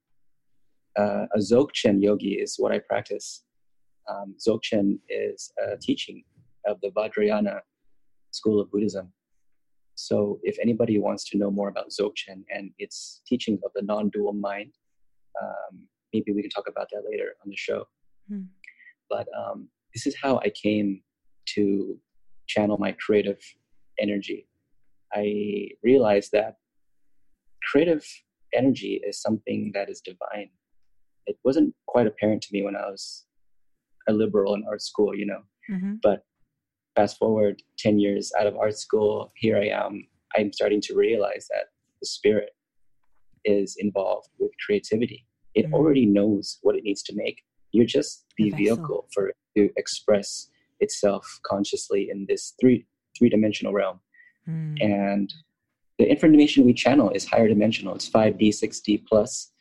Uh, 0.98 1.26
a 1.37 1.38
Dzogchen 1.38 2.02
yogi 2.02 2.33
is 2.44 2.56
what 2.59 2.72
I 2.72 2.80
practice. 2.80 3.44
Um, 4.11 4.35
Dzogchen 4.44 4.98
is 5.09 5.52
a 5.64 5.76
teaching 5.76 6.24
of 6.66 6.80
the 6.83 6.90
Vajrayana 6.90 7.61
school 8.33 8.61
of 8.61 8.72
Buddhism. 8.72 9.12
So 9.94 10.40
if 10.42 10.59
anybody 10.61 10.98
wants 10.98 11.22
to 11.30 11.38
know 11.38 11.50
more 11.52 11.68
about 11.68 11.90
Dzogchen 11.90 12.42
and 12.54 12.72
its 12.78 13.22
teaching 13.24 13.61
of 13.64 13.70
the 13.76 13.83
non-dual 13.83 14.33
mind, 14.33 14.72
um, 15.42 15.87
maybe 16.12 16.33
we 16.33 16.42
can 16.42 16.50
talk 16.50 16.68
about 16.68 16.88
that 16.92 17.03
later 17.11 17.35
on 17.42 17.50
the 17.50 17.57
show. 17.57 17.85
Hmm. 18.29 18.42
But 19.09 19.26
um, 19.37 19.68
this 19.94 20.07
is 20.07 20.16
how 20.20 20.38
I 20.38 20.50
came 20.50 21.03
to 21.55 21.98
channel 22.46 22.79
my 22.79 22.94
creative 23.05 23.40
energy. 23.98 24.46
I 25.12 25.70
realized 25.83 26.31
that 26.33 26.57
creative 27.62 28.07
energy 28.55 29.00
is 29.07 29.20
something 29.20 29.72
that 29.74 29.88
is 29.90 30.00
divine. 30.00 30.50
It 31.26 31.37
wasn't 31.44 31.74
quite 31.87 32.07
apparent 32.07 32.42
to 32.42 32.48
me 32.53 32.62
when 32.62 32.76
I 32.76 32.87
was 32.87 33.26
a 34.09 34.12
liberal 34.12 34.55
in 34.55 34.64
art 34.68 34.83
school, 34.83 35.14
you 35.14 35.26
know. 35.26 35.42
Mm-hmm. 35.70 35.94
But 36.03 36.24
fast 36.96 37.18
forward 37.18 37.62
10 37.79 37.98
years 37.98 38.33
out 38.38 38.46
of 38.46 38.57
art 38.57 38.76
school, 38.76 39.33
here 39.37 39.59
I 39.59 39.68
am. 39.68 40.07
I'm 40.37 40.53
starting 40.53 40.81
to 40.83 40.94
realize 40.94 41.46
that 41.50 41.66
the 42.00 42.07
spirit 42.07 42.50
is 43.44 43.76
involved 43.79 44.29
with 44.38 44.50
creativity. 44.64 45.26
It 45.54 45.66
mm-hmm. 45.66 45.74
already 45.74 46.06
knows 46.06 46.58
what 46.62 46.76
it 46.76 46.84
needs 46.84 47.02
to 47.04 47.14
make. 47.14 47.42
You're 47.72 47.86
just 47.86 48.24
the, 48.36 48.50
the 48.50 48.56
vehicle 48.56 49.06
for 49.12 49.28
it 49.28 49.36
to 49.56 49.70
express 49.76 50.48
itself 50.80 51.40
consciously 51.44 52.08
in 52.10 52.26
this 52.28 52.54
three 52.60 52.86
three 53.16 53.28
dimensional 53.28 53.72
realm. 53.72 54.00
Mm. 54.48 54.82
And 54.82 55.34
the 55.98 56.10
information 56.10 56.64
we 56.64 56.72
channel 56.72 57.10
is 57.10 57.26
higher 57.26 57.48
dimensional. 57.48 57.94
It's 57.94 58.08
5D, 58.08 58.48
6D 58.48 59.04
plus. 59.06 59.52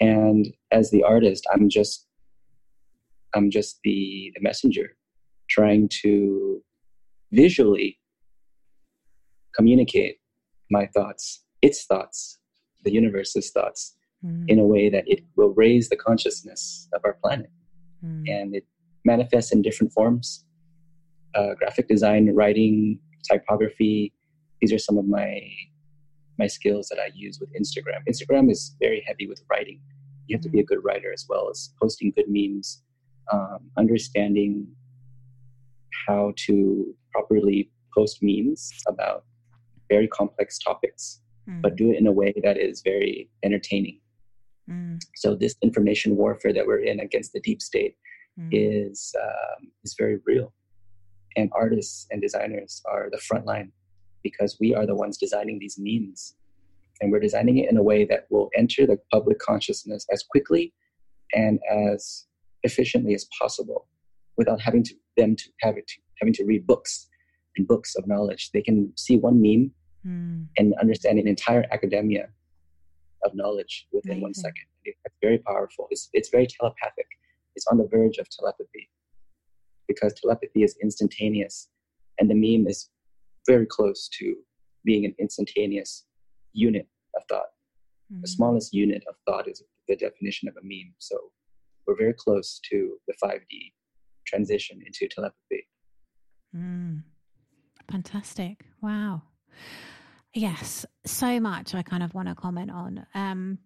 And 0.00 0.52
as 0.70 0.90
the 0.90 1.02
artist, 1.02 1.46
I'm 1.52 1.68
just 1.68 2.06
I'm 3.34 3.50
just 3.50 3.78
the, 3.84 4.32
the 4.34 4.42
messenger 4.42 4.96
trying 5.48 5.88
to 6.02 6.62
visually 7.32 7.98
communicate 9.54 10.16
my 10.70 10.86
thoughts, 10.86 11.44
its 11.62 11.84
thoughts, 11.84 12.38
the 12.84 12.92
universe's 12.92 13.50
thoughts, 13.50 13.96
mm. 14.24 14.44
in 14.48 14.58
a 14.58 14.64
way 14.64 14.88
that 14.90 15.04
it 15.06 15.24
will 15.36 15.54
raise 15.54 15.88
the 15.88 15.96
consciousness 15.96 16.88
of 16.92 17.00
our 17.04 17.14
planet. 17.22 17.50
Mm. 18.04 18.24
And 18.28 18.54
it 18.54 18.66
manifests 19.04 19.52
in 19.52 19.62
different 19.62 19.92
forms 19.92 20.44
uh, 21.34 21.54
graphic 21.54 21.88
design, 21.88 22.34
writing, 22.34 22.98
typography. 23.30 24.12
These 24.60 24.72
are 24.72 24.78
some 24.78 24.98
of 24.98 25.06
my 25.06 25.40
my 26.38 26.46
skills 26.46 26.88
that 26.88 26.98
I 26.98 27.10
use 27.14 27.38
with 27.38 27.50
Instagram. 27.52 28.00
Instagram 28.08 28.50
is 28.50 28.74
very 28.80 29.04
heavy 29.06 29.26
with 29.26 29.42
writing. 29.50 29.78
You 30.26 30.36
have 30.36 30.42
to 30.42 30.48
be 30.48 30.60
a 30.60 30.62
mm. 30.62 30.68
good 30.68 30.82
writer 30.82 31.12
as 31.12 31.26
well 31.28 31.50
as 31.50 31.74
posting 31.80 32.12
good 32.16 32.26
memes, 32.28 32.82
um, 33.30 33.70
understanding 33.76 34.66
how 36.06 36.32
to 36.46 36.94
properly 37.12 37.70
post 37.94 38.20
memes 38.22 38.72
about 38.86 39.24
very 39.90 40.08
complex 40.08 40.58
topics, 40.58 41.20
mm. 41.48 41.60
but 41.60 41.76
do 41.76 41.90
it 41.90 41.98
in 41.98 42.06
a 42.06 42.12
way 42.12 42.32
that 42.42 42.56
is 42.56 42.80
very 42.82 43.28
entertaining. 43.42 44.00
Mm. 44.70 45.00
So 45.16 45.34
this 45.34 45.56
information 45.62 46.16
warfare 46.16 46.52
that 46.52 46.66
we're 46.66 46.84
in 46.84 47.00
against 47.00 47.32
the 47.32 47.40
deep 47.40 47.60
state 47.60 47.96
mm. 48.38 48.48
is 48.52 49.14
um, 49.20 49.70
is 49.84 49.94
very 49.98 50.18
real, 50.24 50.52
and 51.36 51.50
artists 51.54 52.06
and 52.10 52.20
designers 52.20 52.82
are 52.90 53.08
the 53.10 53.18
front 53.18 53.46
line 53.46 53.72
because 54.22 54.58
we 54.60 54.74
are 54.74 54.86
the 54.86 54.94
ones 54.94 55.16
designing 55.18 55.58
these 55.58 55.76
memes, 55.78 56.34
and 57.00 57.10
we're 57.10 57.20
designing 57.20 57.58
it 57.58 57.70
in 57.70 57.76
a 57.76 57.82
way 57.82 58.04
that 58.04 58.26
will 58.30 58.50
enter 58.56 58.86
the 58.86 58.98
public 59.12 59.38
consciousness 59.38 60.06
as 60.12 60.22
quickly 60.22 60.72
and 61.34 61.58
as 61.70 62.26
efficiently 62.62 63.14
as 63.14 63.26
possible 63.40 63.86
without 64.36 64.60
having 64.60 64.82
to 64.82 64.94
them 65.16 65.34
to 65.36 65.44
have 65.60 65.76
it 65.76 65.86
to, 65.86 65.94
having 66.20 66.32
to 66.34 66.44
read 66.44 66.66
books 66.66 67.08
and 67.56 67.66
books 67.66 67.94
of 67.96 68.06
knowledge. 68.06 68.50
They 68.52 68.62
can 68.62 68.92
see 68.96 69.16
one 69.16 69.40
meme 69.40 69.70
mm. 70.06 70.46
and 70.56 70.74
understand 70.80 71.18
an 71.18 71.26
entire 71.26 71.64
academia 71.72 72.28
of 73.24 73.34
knowledge 73.34 73.86
within 73.92 74.12
Amazing. 74.12 74.22
one 74.22 74.34
second. 74.34 74.64
It's 74.84 74.98
very 75.22 75.38
powerful. 75.38 75.86
It's, 75.90 76.08
it's 76.12 76.30
very 76.30 76.46
telepathic. 76.46 77.06
It's 77.56 77.66
on 77.66 77.78
the 77.78 77.88
verge 77.90 78.18
of 78.18 78.28
telepathy 78.30 78.88
because 79.88 80.14
telepathy 80.14 80.62
is 80.62 80.76
instantaneous 80.82 81.68
and 82.18 82.30
the 82.30 82.34
meme 82.34 82.66
is 82.68 82.90
very 83.46 83.66
close 83.66 84.08
to 84.18 84.36
being 84.84 85.04
an 85.04 85.14
instantaneous 85.18 86.06
unit 86.52 86.86
of 87.16 87.22
thought. 87.28 87.50
Mm. 88.12 88.22
The 88.22 88.28
smallest 88.28 88.72
unit 88.72 89.02
of 89.08 89.16
thought 89.26 89.48
is 89.48 89.62
the 89.88 89.96
definition 89.96 90.48
of 90.48 90.56
a 90.56 90.62
meme. 90.62 90.94
So 90.98 91.16
we're 91.86 91.96
very 91.96 92.14
close 92.14 92.60
to 92.70 92.96
the 93.08 93.14
5D 93.22 93.72
transition 94.26 94.80
into 94.86 95.08
telepathy. 95.08 95.66
Mm. 96.56 97.02
Fantastic. 97.90 98.64
Wow. 98.80 99.22
Yes, 100.32 100.86
so 101.04 101.40
much 101.40 101.74
I 101.74 101.82
kind 101.82 102.02
of 102.02 102.14
want 102.14 102.28
to 102.28 102.34
comment 102.34 102.70
on. 102.70 103.06
Um, 103.14 103.58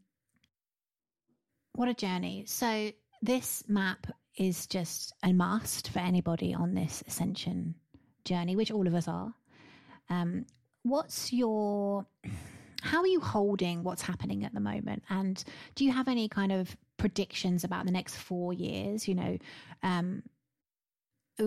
what 1.74 1.88
a 1.88 1.94
journey. 1.94 2.44
So, 2.46 2.90
this 3.20 3.64
map 3.68 4.06
is 4.36 4.66
just 4.66 5.12
a 5.22 5.32
must 5.32 5.90
for 5.90 5.98
anybody 5.98 6.54
on 6.54 6.74
this 6.74 7.02
ascension 7.06 7.74
journey, 8.24 8.56
which 8.56 8.70
all 8.70 8.86
of 8.86 8.94
us 8.94 9.08
are. 9.08 9.34
Um, 10.10 10.46
what's 10.82 11.32
your, 11.32 12.06
how 12.82 13.00
are 13.00 13.06
you 13.06 13.20
holding 13.20 13.82
what's 13.82 14.02
happening 14.02 14.44
at 14.44 14.54
the 14.54 14.60
moment? 14.60 15.02
And 15.10 15.42
do 15.74 15.84
you 15.84 15.92
have 15.92 16.08
any 16.08 16.28
kind 16.28 16.52
of 16.52 16.76
predictions 16.96 17.64
about 17.64 17.86
the 17.86 17.92
next 17.92 18.16
four 18.16 18.52
years? 18.52 19.06
You 19.08 19.14
know, 19.14 19.38
um, 19.82 20.22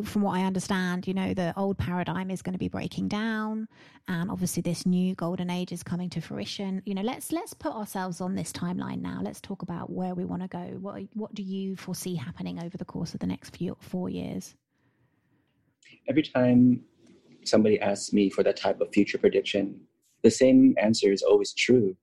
from 0.03 0.21
what 0.21 0.37
I 0.37 0.43
understand, 0.43 1.07
you 1.07 1.13
know, 1.13 1.33
the 1.33 1.53
old 1.57 1.77
paradigm 1.77 2.29
is 2.29 2.41
going 2.41 2.53
to 2.53 2.59
be 2.59 2.67
breaking 2.67 3.07
down, 3.07 3.69
and 4.07 4.29
obviously 4.29 4.61
this 4.61 4.85
new 4.85 5.15
golden 5.15 5.49
age 5.49 5.71
is 5.71 5.81
coming 5.81 6.09
to 6.09 6.21
fruition. 6.21 6.81
You 6.85 6.93
know, 6.93 7.01
let's 7.01 7.31
let's 7.31 7.53
put 7.53 7.71
ourselves 7.71 8.19
on 8.19 8.35
this 8.35 8.51
timeline 8.51 9.01
now. 9.01 9.21
Let's 9.23 9.39
talk 9.39 9.61
about 9.61 9.89
where 9.89 10.13
we 10.13 10.25
want 10.25 10.41
to 10.41 10.49
go. 10.49 10.77
What 10.81 11.03
what 11.13 11.33
do 11.33 11.41
you 11.41 11.77
foresee 11.77 12.15
happening 12.15 12.61
over 12.61 12.75
the 12.77 12.85
course 12.85 13.13
of 13.13 13.21
the 13.21 13.27
next 13.27 13.55
few 13.55 13.77
four 13.79 14.09
years? 14.09 14.55
Every 16.09 16.23
time 16.23 16.81
somebody 17.45 17.79
asks 17.79 18.11
me 18.11 18.29
for 18.29 18.43
that 18.43 18.57
type 18.57 18.81
of 18.81 18.89
future 18.93 19.17
prediction, 19.17 19.79
the 20.21 20.31
same 20.31 20.75
answer 20.81 21.13
is 21.13 21.21
always 21.21 21.53
true. 21.53 21.95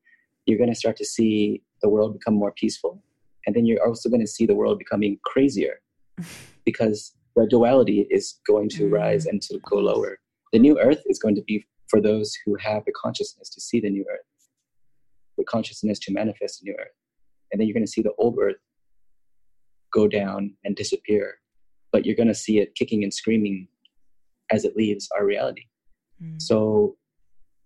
You're 0.46 0.58
going 0.58 0.70
to 0.70 0.74
start 0.74 0.96
to 0.98 1.04
see 1.04 1.62
the 1.82 1.90
world 1.90 2.14
become 2.14 2.34
more 2.34 2.52
peaceful, 2.52 3.02
and 3.44 3.54
then 3.54 3.66
you're 3.66 3.86
also 3.86 4.08
going 4.08 4.22
to 4.22 4.26
see 4.26 4.46
the 4.46 4.54
world 4.54 4.78
becoming 4.78 5.18
crazier 5.22 5.80
because 6.64 7.12
the 7.36 7.46
duality 7.46 8.06
is 8.10 8.38
going 8.46 8.68
to 8.70 8.88
rise 8.88 9.26
and 9.26 9.42
to 9.42 9.58
go 9.68 9.76
lower. 9.76 10.18
The 10.52 10.58
new 10.58 10.78
earth 10.78 11.02
is 11.06 11.18
going 11.18 11.34
to 11.34 11.42
be 11.42 11.66
for 11.88 12.00
those 12.00 12.32
who 12.44 12.56
have 12.56 12.84
the 12.84 12.92
consciousness 12.92 13.48
to 13.50 13.60
see 13.60 13.80
the 13.80 13.90
new 13.90 14.04
earth, 14.10 14.26
the 15.36 15.44
consciousness 15.44 15.98
to 16.00 16.12
manifest 16.12 16.60
the 16.60 16.70
new 16.70 16.76
earth. 16.78 16.94
And 17.50 17.60
then 17.60 17.66
you're 17.66 17.74
going 17.74 17.86
to 17.86 17.90
see 17.90 18.02
the 18.02 18.14
old 18.18 18.38
earth 18.40 18.56
go 19.92 20.08
down 20.08 20.54
and 20.64 20.76
disappear. 20.76 21.36
But 21.92 22.04
you're 22.04 22.16
going 22.16 22.28
to 22.28 22.34
see 22.34 22.58
it 22.58 22.74
kicking 22.74 23.02
and 23.04 23.12
screaming 23.12 23.68
as 24.50 24.64
it 24.64 24.76
leaves 24.76 25.08
our 25.16 25.24
reality. 25.24 25.66
Mm. 26.22 26.40
So, 26.40 26.96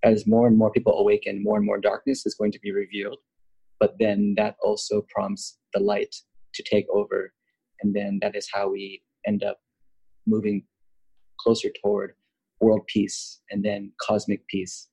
as 0.04 0.26
more 0.26 0.46
and 0.46 0.56
more 0.56 0.70
people 0.70 0.98
awaken, 0.98 1.42
more 1.42 1.56
and 1.56 1.66
more 1.66 1.80
darkness 1.80 2.24
is 2.24 2.34
going 2.34 2.52
to 2.52 2.60
be 2.60 2.70
revealed. 2.70 3.18
But 3.80 3.96
then 3.98 4.34
that 4.36 4.56
also 4.62 5.04
prompts 5.08 5.58
the 5.74 5.80
light 5.80 6.14
to 6.54 6.62
take 6.62 6.86
over. 6.90 7.32
And 7.82 7.94
then 7.94 8.18
that 8.22 8.36
is 8.36 8.48
how 8.52 8.70
we 8.70 9.02
end 9.28 9.44
up 9.44 9.58
moving 10.26 10.64
closer 11.38 11.68
toward 11.80 12.14
world 12.60 12.86
peace 12.86 13.40
and 13.50 13.64
then 13.64 13.92
cosmic 14.00 14.46
peace. 14.48 14.88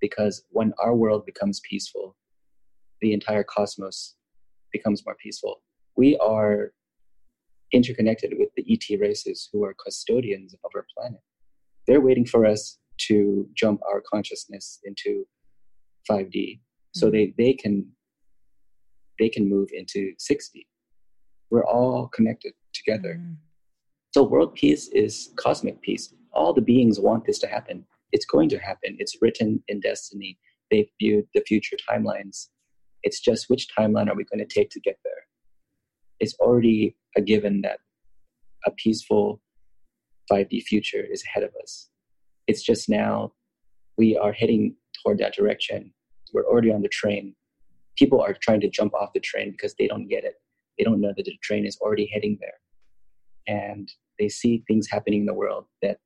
Because 0.00 0.44
when 0.50 0.72
our 0.82 0.94
world 0.94 1.26
becomes 1.26 1.60
peaceful, 1.68 2.16
the 3.02 3.12
entire 3.12 3.44
cosmos 3.44 4.14
becomes 4.72 5.04
more 5.04 5.16
peaceful. 5.22 5.62
We 5.96 6.16
are 6.18 6.72
interconnected 7.72 8.34
with 8.38 8.48
the 8.56 8.64
ET 8.72 9.00
races 9.00 9.48
who 9.52 9.64
are 9.64 9.74
custodians 9.84 10.54
of 10.54 10.70
our 10.74 10.86
planet. 10.96 11.20
They're 11.86 12.00
waiting 12.00 12.26
for 12.26 12.46
us 12.46 12.78
to 13.08 13.48
jump 13.54 13.80
our 13.90 14.02
consciousness 14.12 14.80
into 14.84 15.26
5D 16.10 16.26
mm-hmm. 16.34 16.98
so 16.98 17.10
they, 17.10 17.34
they 17.36 17.52
can 17.52 17.86
they 19.18 19.28
can 19.28 19.48
move 19.50 19.68
into 19.74 20.12
6D. 20.18 20.64
We're 21.50 21.66
all 21.66 22.08
connected 22.08 22.54
together. 22.72 23.18
Mm-hmm. 23.20 23.34
So 24.12 24.24
world 24.24 24.56
peace 24.56 24.88
is 24.88 25.30
cosmic 25.36 25.80
peace. 25.82 26.12
All 26.32 26.52
the 26.52 26.60
beings 26.60 26.98
want 26.98 27.26
this 27.26 27.38
to 27.40 27.46
happen. 27.46 27.86
It's 28.10 28.24
going 28.24 28.48
to 28.48 28.58
happen. 28.58 28.96
It's 28.98 29.16
written 29.22 29.62
in 29.68 29.78
destiny. 29.78 30.36
They've 30.68 30.90
viewed 31.00 31.26
the 31.32 31.42
future 31.46 31.76
timelines. 31.88 32.48
It's 33.04 33.20
just 33.20 33.48
which 33.48 33.68
timeline 33.76 34.08
are 34.08 34.16
we 34.16 34.24
going 34.24 34.44
to 34.44 34.52
take 34.52 34.70
to 34.70 34.80
get 34.80 34.98
there? 35.04 35.12
It's 36.18 36.34
already 36.40 36.96
a 37.16 37.20
given 37.20 37.62
that 37.62 37.78
a 38.66 38.72
peaceful 38.72 39.40
5D 40.30 40.64
future 40.64 41.04
is 41.08 41.22
ahead 41.24 41.44
of 41.44 41.52
us. 41.62 41.88
It's 42.48 42.62
just 42.62 42.88
now 42.88 43.32
we 43.96 44.16
are 44.16 44.32
heading 44.32 44.74
toward 45.04 45.18
that 45.18 45.34
direction. 45.34 45.92
We're 46.32 46.46
already 46.46 46.72
on 46.72 46.82
the 46.82 46.88
train. 46.88 47.36
People 47.96 48.20
are 48.20 48.34
trying 48.34 48.60
to 48.62 48.70
jump 48.70 48.92
off 48.92 49.12
the 49.14 49.20
train 49.20 49.52
because 49.52 49.74
they 49.78 49.86
don't 49.86 50.08
get 50.08 50.24
it. 50.24 50.34
They 50.78 50.84
don't 50.84 51.00
know 51.00 51.12
that 51.16 51.24
the 51.24 51.38
train 51.42 51.64
is 51.64 51.78
already 51.80 52.10
heading 52.12 52.36
there 52.40 52.54
and 53.46 53.90
they 54.18 54.28
see 54.28 54.62
things 54.66 54.88
happening 54.90 55.20
in 55.20 55.26
the 55.26 55.34
world 55.34 55.66
that 55.82 55.98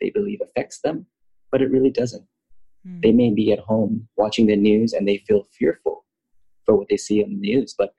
they 0.00 0.10
believe 0.10 0.40
affects 0.42 0.80
them, 0.80 1.06
but 1.50 1.62
it 1.62 1.70
really 1.70 1.90
doesn't. 1.90 2.26
Mm. 2.86 3.02
They 3.02 3.12
may 3.12 3.30
be 3.32 3.52
at 3.52 3.58
home 3.58 4.08
watching 4.16 4.46
the 4.46 4.56
news 4.56 4.92
and 4.92 5.06
they 5.06 5.18
feel 5.18 5.46
fearful 5.58 6.04
for 6.64 6.76
what 6.76 6.88
they 6.88 6.96
see 6.96 7.22
on 7.22 7.30
the 7.30 7.36
news, 7.36 7.74
but 7.76 7.92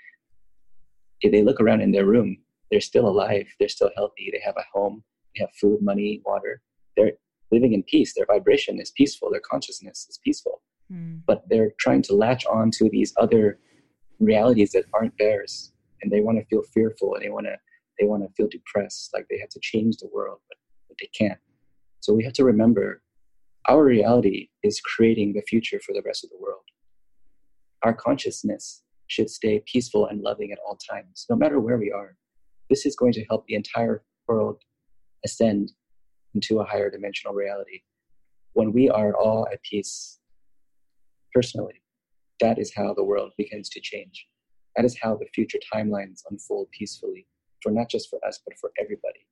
if 1.22 1.32
they 1.32 1.44
look 1.44 1.60
around 1.60 1.82
in 1.82 1.92
their 1.92 2.06
room, 2.06 2.38
they're 2.70 2.82
still 2.82 3.08
alive, 3.08 3.48
they're 3.60 3.70
still 3.70 3.92
healthy, 3.96 4.30
they 4.32 4.42
have 4.44 4.58
a 4.58 4.66
home, 4.74 5.04
they 5.36 5.42
have 5.42 5.54
food, 5.60 5.82
money, 5.82 6.22
water. 6.26 6.62
They're 6.96 7.14
living 7.52 7.74
in 7.74 7.84
peace. 7.84 8.14
Their 8.14 8.26
vibration 8.26 8.80
is 8.80 8.92
peaceful, 8.92 9.32
their 9.32 9.42
consciousness 9.42 10.06
is 10.10 10.20
peaceful. 10.24 10.62
Mm. 10.92 11.22
But 11.26 11.44
they're 11.50 11.72
trying 11.80 12.02
to 12.04 12.16
latch 12.16 12.46
on 12.46 12.72
to 12.72 12.90
these 12.90 13.14
other 13.18 13.60
realities 14.20 14.72
that 14.72 14.86
aren't 14.94 15.18
theirs. 15.18 15.72
And 16.02 16.12
they 16.12 16.22
want 16.22 16.38
to 16.38 16.46
feel 16.46 16.64
fearful 16.74 17.16
and 17.16 17.24
they 17.24 17.30
want 17.30 17.48
to 17.48 17.58
they 18.00 18.06
want 18.06 18.24
to 18.24 18.34
feel 18.34 18.48
depressed, 18.50 19.12
like 19.14 19.28
they 19.30 19.40
have 19.40 19.50
to 19.50 19.60
change 19.62 19.98
the 19.98 20.10
world, 20.14 20.40
but, 20.50 20.58
but 20.88 20.98
they 21.00 21.10
can't. 21.18 21.40
So 22.00 22.14
we 22.14 22.24
have 22.24 22.34
to 22.34 22.44
remember 22.44 23.02
our 23.68 23.84
reality 23.84 24.50
is 24.64 24.80
creating 24.80 25.34
the 25.34 25.42
future 25.42 25.80
for 25.86 25.94
the 25.94 26.02
rest 26.06 26.24
of 26.24 26.30
the 26.30 26.38
world. 26.40 26.64
Our 27.84 27.94
consciousness 27.94 28.84
should 29.08 29.30
stay 29.30 29.62
peaceful 29.66 30.08
and 30.08 30.22
loving 30.22 30.52
at 30.52 30.60
all 30.66 30.78
times, 30.90 31.26
no 31.30 31.36
matter 31.36 31.60
where 31.60 31.78
we 31.78 31.92
are. 31.92 32.16
This 32.70 32.86
is 32.86 32.96
going 32.96 33.14
to 33.14 33.26
help 33.26 33.46
the 33.46 33.56
entire 33.56 34.04
world 34.28 34.62
ascend 35.26 35.72
into 36.34 36.60
a 36.60 36.66
higher 36.66 36.90
dimensional 36.90 37.34
reality. 37.34 37.82
When 38.54 38.74
we 38.74 38.90
are 38.90 39.16
all 39.16 39.48
at 39.52 39.62
peace 39.64 40.20
personally, 41.34 41.82
that 42.40 42.60
is 42.60 42.74
how 42.76 42.94
the 42.94 43.04
world 43.04 43.32
begins 43.38 43.70
to 43.70 43.82
change. 43.82 44.28
That 44.76 44.86
is 44.86 44.98
how 45.02 45.16
the 45.16 45.28
future 45.34 45.60
timelines 45.74 46.22
unfold 46.30 46.70
peacefully 46.72 47.26
for 47.62 47.72
not 47.72 47.90
just 47.90 48.10
for 48.10 48.20
us, 48.28 48.40
but 48.46 48.58
for 48.60 48.72
everybody. 48.80 49.26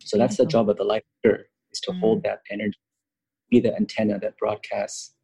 So 0.00 0.18
that's 0.18 0.36
the 0.36 0.46
job 0.46 0.68
of 0.68 0.76
the 0.76 0.84
light 0.84 1.04
is 1.24 1.80
to 1.80 1.92
mm. 1.92 2.00
hold 2.00 2.22
that 2.24 2.40
energy, 2.50 2.78
be 3.50 3.60
the 3.60 3.74
antenna 3.74 4.18
that 4.18 4.36
broadcasts 4.38 5.14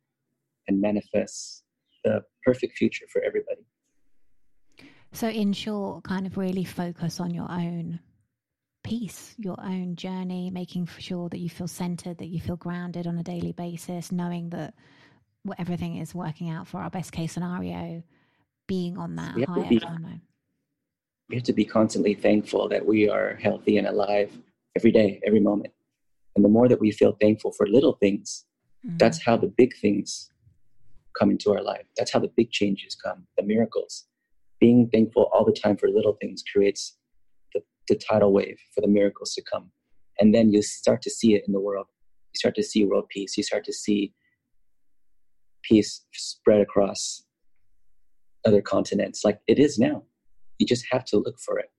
and 0.68 0.80
manifests 0.80 1.62
the 2.04 2.22
perfect 2.44 2.76
future 2.78 3.06
for 3.12 3.22
everybody. 3.22 3.66
So, 5.12 5.28
in 5.28 5.52
short, 5.52 6.04
kind 6.04 6.26
of 6.26 6.38
really 6.38 6.64
focus 6.64 7.18
on 7.18 7.34
your 7.34 7.50
own 7.50 7.98
peace, 8.84 9.34
your 9.38 9.56
own 9.60 9.96
journey, 9.96 10.50
making 10.50 10.88
sure 10.98 11.28
that 11.28 11.38
you 11.38 11.50
feel 11.50 11.68
centered, 11.68 12.18
that 12.18 12.28
you 12.28 12.40
feel 12.40 12.56
grounded 12.56 13.06
on 13.06 13.18
a 13.18 13.22
daily 13.22 13.52
basis, 13.52 14.12
knowing 14.12 14.50
that 14.50 14.74
everything 15.58 15.96
is 15.96 16.14
working 16.14 16.50
out 16.50 16.68
for 16.68 16.80
our 16.80 16.90
best 16.90 17.12
case 17.12 17.32
scenario, 17.32 18.02
being 18.68 18.96
on 18.98 19.16
that 19.16 19.32
higher 19.32 19.64
timeline. 19.64 20.20
We 21.30 21.36
have 21.36 21.44
to 21.44 21.52
be 21.52 21.64
constantly 21.64 22.14
thankful 22.14 22.68
that 22.70 22.84
we 22.84 23.08
are 23.08 23.36
healthy 23.40 23.78
and 23.78 23.86
alive 23.86 24.36
every 24.76 24.90
day, 24.90 25.20
every 25.24 25.38
moment. 25.38 25.72
And 26.34 26.44
the 26.44 26.48
more 26.48 26.68
that 26.68 26.80
we 26.80 26.90
feel 26.90 27.16
thankful 27.20 27.52
for 27.52 27.68
little 27.68 27.92
things, 27.92 28.46
mm-hmm. 28.84 28.96
that's 28.96 29.24
how 29.24 29.36
the 29.36 29.46
big 29.46 29.76
things 29.76 30.28
come 31.16 31.30
into 31.30 31.52
our 31.52 31.62
life. 31.62 31.86
That's 31.96 32.12
how 32.12 32.18
the 32.18 32.32
big 32.36 32.50
changes 32.50 32.96
come, 32.96 33.28
the 33.38 33.44
miracles. 33.44 34.06
Being 34.58 34.88
thankful 34.90 35.30
all 35.32 35.44
the 35.44 35.52
time 35.52 35.76
for 35.76 35.88
little 35.88 36.16
things 36.20 36.42
creates 36.52 36.96
the, 37.54 37.60
the 37.86 37.94
tidal 37.94 38.32
wave 38.32 38.58
for 38.74 38.80
the 38.80 38.88
miracles 38.88 39.32
to 39.34 39.42
come. 39.42 39.70
And 40.18 40.34
then 40.34 40.52
you 40.52 40.62
start 40.62 41.00
to 41.02 41.10
see 41.10 41.34
it 41.34 41.44
in 41.46 41.52
the 41.52 41.60
world. 41.60 41.86
You 42.34 42.38
start 42.38 42.56
to 42.56 42.64
see 42.64 42.84
world 42.84 43.08
peace. 43.08 43.36
You 43.36 43.44
start 43.44 43.64
to 43.66 43.72
see 43.72 44.12
peace 45.62 46.04
spread 46.12 46.60
across 46.60 47.22
other 48.44 48.62
continents 48.62 49.24
like 49.24 49.38
it 49.46 49.60
is 49.60 49.78
now. 49.78 50.02
You 50.60 50.66
just 50.66 50.84
have 50.90 51.06
to 51.06 51.16
look 51.16 51.40
for 51.40 51.58
it 51.58 51.70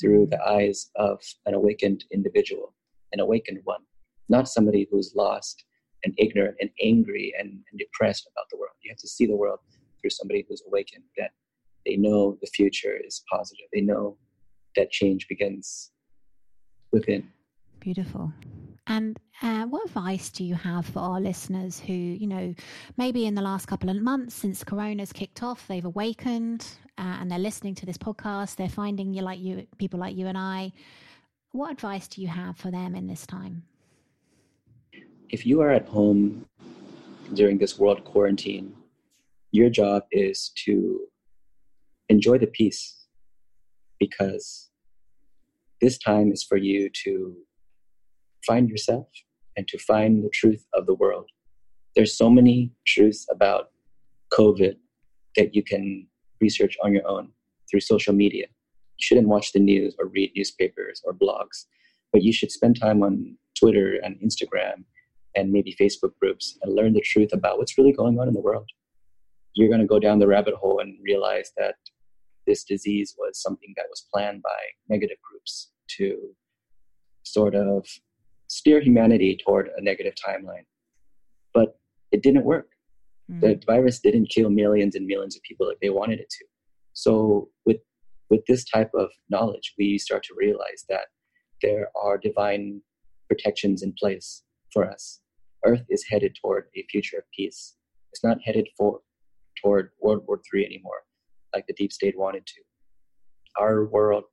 through 0.00 0.28
the 0.30 0.40
eyes 0.40 0.90
of 0.94 1.20
an 1.46 1.54
awakened 1.54 2.04
individual, 2.12 2.72
an 3.12 3.18
awakened 3.18 3.58
one, 3.64 3.80
not 4.28 4.46
somebody 4.46 4.86
who's 4.88 5.12
lost 5.16 5.64
and 6.04 6.14
ignorant 6.18 6.54
and 6.60 6.70
angry 6.80 7.34
and, 7.36 7.50
and 7.50 7.78
depressed 7.80 8.30
about 8.32 8.46
the 8.52 8.56
world. 8.56 8.76
You 8.84 8.92
have 8.92 8.98
to 8.98 9.08
see 9.08 9.26
the 9.26 9.34
world 9.34 9.58
through 10.00 10.10
somebody 10.10 10.46
who's 10.48 10.62
awakened 10.68 11.02
that 11.16 11.32
they 11.84 11.96
know 11.96 12.38
the 12.40 12.46
future 12.46 12.96
is 13.04 13.24
positive. 13.28 13.66
They 13.72 13.80
know 13.80 14.16
that 14.76 14.92
change 14.92 15.26
begins 15.28 15.90
within. 16.92 17.28
Beautiful. 17.80 18.32
And 18.86 19.18
uh, 19.42 19.64
what 19.66 19.84
advice 19.86 20.30
do 20.30 20.44
you 20.44 20.54
have 20.54 20.86
for 20.86 21.00
our 21.00 21.20
listeners 21.20 21.80
who, 21.80 21.92
you 21.92 22.26
know, 22.26 22.54
maybe 22.96 23.26
in 23.26 23.34
the 23.34 23.42
last 23.42 23.66
couple 23.66 23.88
of 23.88 23.96
months 24.00 24.34
since 24.34 24.64
Corona's 24.64 25.12
kicked 25.12 25.42
off, 25.42 25.66
they've 25.68 25.84
awakened 25.84 26.66
uh, 26.98 27.18
and 27.20 27.30
they're 27.30 27.38
listening 27.38 27.74
to 27.76 27.86
this 27.86 27.98
podcast, 27.98 28.56
they're 28.56 28.68
finding 28.68 29.14
you 29.14 29.22
like 29.22 29.38
you, 29.38 29.66
people 29.78 30.00
like 30.00 30.16
you 30.16 30.26
and 30.26 30.36
I. 30.36 30.72
What 31.52 31.72
advice 31.72 32.08
do 32.08 32.20
you 32.20 32.28
have 32.28 32.56
for 32.56 32.70
them 32.70 32.94
in 32.94 33.06
this 33.06 33.26
time? 33.26 33.62
if 35.30 35.44
you 35.44 35.60
are 35.60 35.70
at 35.70 35.86
home 35.86 36.46
during 37.34 37.58
this 37.58 37.78
world 37.78 38.04
quarantine, 38.04 38.74
your 39.52 39.68
job 39.68 40.04
is 40.10 40.50
to 40.64 41.00
enjoy 42.08 42.38
the 42.38 42.46
peace 42.46 43.06
because 43.98 44.70
this 45.80 45.98
time 45.98 46.32
is 46.32 46.42
for 46.42 46.56
you 46.56 46.90
to 47.04 47.36
find 48.46 48.70
yourself 48.70 49.08
and 49.58 49.66
to 49.66 49.76
find 49.76 50.24
the 50.24 50.30
truth 50.30 50.64
of 50.72 50.86
the 50.86 50.94
world. 50.94 51.28
There's 51.96 52.16
so 52.16 52.30
many 52.30 52.70
truths 52.86 53.26
about 53.28 53.70
COVID 54.32 54.76
that 55.34 55.52
you 55.52 55.64
can 55.64 56.06
research 56.40 56.76
on 56.84 56.92
your 56.92 57.06
own 57.08 57.32
through 57.68 57.80
social 57.80 58.14
media. 58.14 58.46
You 58.46 59.02
shouldn't 59.02 59.26
watch 59.26 59.52
the 59.52 59.58
news 59.58 59.96
or 59.98 60.06
read 60.06 60.30
newspapers 60.36 61.02
or 61.04 61.12
blogs, 61.12 61.66
but 62.12 62.22
you 62.22 62.32
should 62.32 62.52
spend 62.52 62.78
time 62.80 63.02
on 63.02 63.36
Twitter 63.58 63.98
and 64.04 64.14
Instagram 64.20 64.84
and 65.34 65.50
maybe 65.50 65.76
Facebook 65.78 66.12
groups 66.20 66.56
and 66.62 66.76
learn 66.76 66.92
the 66.92 67.00
truth 67.00 67.30
about 67.32 67.58
what's 67.58 67.76
really 67.76 67.92
going 67.92 68.20
on 68.20 68.28
in 68.28 68.34
the 68.34 68.40
world. 68.40 68.70
You're 69.54 69.68
going 69.68 69.80
to 69.80 69.86
go 69.86 69.98
down 69.98 70.20
the 70.20 70.28
rabbit 70.28 70.54
hole 70.54 70.78
and 70.78 70.96
realize 71.02 71.50
that 71.56 71.74
this 72.46 72.62
disease 72.62 73.16
was 73.18 73.42
something 73.42 73.74
that 73.76 73.86
was 73.90 74.06
planned 74.14 74.40
by 74.40 74.60
negative 74.88 75.18
groups 75.28 75.72
to 75.96 76.16
sort 77.24 77.56
of 77.56 77.84
steer 78.48 78.80
humanity 78.80 79.38
toward 79.44 79.70
a 79.76 79.82
negative 79.82 80.14
timeline. 80.14 80.66
But 81.54 81.78
it 82.12 82.22
didn't 82.22 82.44
work. 82.44 82.68
Mm. 83.30 83.40
The 83.40 83.62
virus 83.66 84.00
didn't 84.00 84.30
kill 84.30 84.50
millions 84.50 84.94
and 84.94 85.06
millions 85.06 85.36
of 85.36 85.42
people 85.42 85.68
like 85.68 85.78
they 85.80 85.90
wanted 85.90 86.20
it 86.20 86.30
to. 86.30 86.44
So 86.92 87.48
with 87.64 87.78
with 88.30 88.44
this 88.46 88.64
type 88.64 88.90
of 88.94 89.08
knowledge, 89.30 89.74
we 89.78 89.98
start 89.98 90.22
to 90.24 90.34
realize 90.36 90.84
that 90.88 91.06
there 91.62 91.88
are 91.96 92.18
divine 92.18 92.82
protections 93.28 93.82
in 93.82 93.94
place 93.98 94.42
for 94.72 94.90
us. 94.90 95.20
Earth 95.64 95.84
is 95.88 96.04
headed 96.08 96.36
toward 96.40 96.64
a 96.76 96.84
future 96.90 97.18
of 97.18 97.24
peace. 97.34 97.76
It's 98.12 98.22
not 98.22 98.38
headed 98.44 98.68
for 98.76 99.00
toward 99.62 99.90
World 100.00 100.24
War 100.26 100.40
III 100.54 100.66
anymore, 100.66 101.02
like 101.54 101.66
the 101.66 101.74
deep 101.74 101.92
state 101.92 102.18
wanted 102.18 102.46
to. 102.46 102.60
Our 103.58 103.86
world 103.86 104.24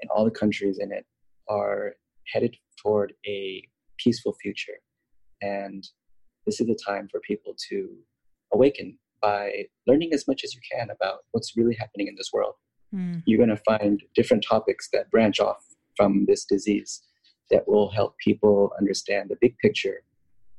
and 0.00 0.10
all 0.10 0.24
the 0.24 0.30
countries 0.30 0.78
in 0.78 0.92
it 0.92 1.06
are 1.48 1.94
headed 2.32 2.56
toward 2.80 3.12
a 3.26 3.62
peaceful 3.98 4.34
future. 4.40 4.80
And 5.42 5.86
this 6.46 6.60
is 6.60 6.66
the 6.66 6.78
time 6.86 7.08
for 7.10 7.20
people 7.20 7.54
to 7.68 7.88
awaken 8.52 8.98
by 9.20 9.66
learning 9.86 10.12
as 10.12 10.26
much 10.26 10.42
as 10.44 10.54
you 10.54 10.60
can 10.72 10.90
about 10.90 11.20
what's 11.32 11.56
really 11.56 11.76
happening 11.78 12.06
in 12.06 12.14
this 12.16 12.30
world. 12.32 12.54
Mm. 12.94 13.22
You're 13.26 13.44
going 13.44 13.56
to 13.56 13.62
find 13.64 14.02
different 14.14 14.44
topics 14.48 14.88
that 14.92 15.10
branch 15.10 15.40
off 15.40 15.64
from 15.96 16.26
this 16.26 16.44
disease 16.44 17.02
that 17.50 17.66
will 17.66 17.90
help 17.90 18.16
people 18.18 18.72
understand 18.78 19.28
the 19.28 19.36
big 19.40 19.56
picture 19.58 20.02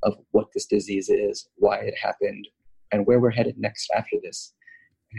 of 0.03 0.15
what 0.31 0.47
this 0.53 0.65
disease 0.65 1.09
is, 1.09 1.47
why 1.55 1.77
it 1.77 1.95
happened, 2.01 2.47
and 2.91 3.05
where 3.05 3.19
we're 3.19 3.31
headed 3.31 3.55
next 3.57 3.89
after 3.95 4.17
this. 4.23 4.53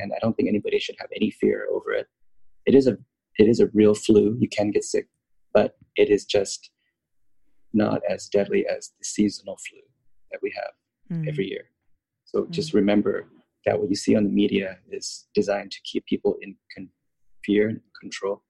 And 0.01 0.13
I 0.13 0.19
don't 0.21 0.35
think 0.35 0.49
anybody 0.49 0.79
should 0.79 0.97
have 0.99 1.11
any 1.15 1.31
fear 1.31 1.67
over 1.73 1.93
it. 1.93 2.07
It 2.67 2.75
is 2.75 2.87
a 2.87 2.97
it 3.39 3.49
is 3.49 3.61
a 3.61 3.69
real 3.73 3.95
flu. 3.95 4.37
You 4.39 4.49
can 4.49 4.71
get 4.71 4.85
sick, 4.85 5.09
but 5.53 5.77
it 5.97 6.11
is 6.11 6.25
just 6.25 6.71
not 7.73 8.01
as 8.09 8.29
deadly 8.29 8.67
as 8.67 8.91
the 8.99 9.05
seasonal 9.05 9.57
flu 9.69 9.81
that 10.31 10.41
we 10.43 10.53
have 10.57 11.19
mm. 11.19 11.29
every 11.29 11.47
year. 11.47 11.65
So 12.25 12.43
mm. 12.43 12.51
just 12.51 12.75
remember 12.75 13.27
that 13.67 13.79
what 13.79 13.91
you 13.91 13.97
see 13.97 14.17
on 14.17 14.25
the 14.25 14.31
media 14.31 14.79
is 14.91 15.29
designed 15.35 15.71
to 15.73 15.81
keep 15.85 16.07
people 16.07 16.37
in 16.41 16.57
con- 16.75 16.89
fear 17.45 17.69
and 17.69 17.81
control. 18.01 18.43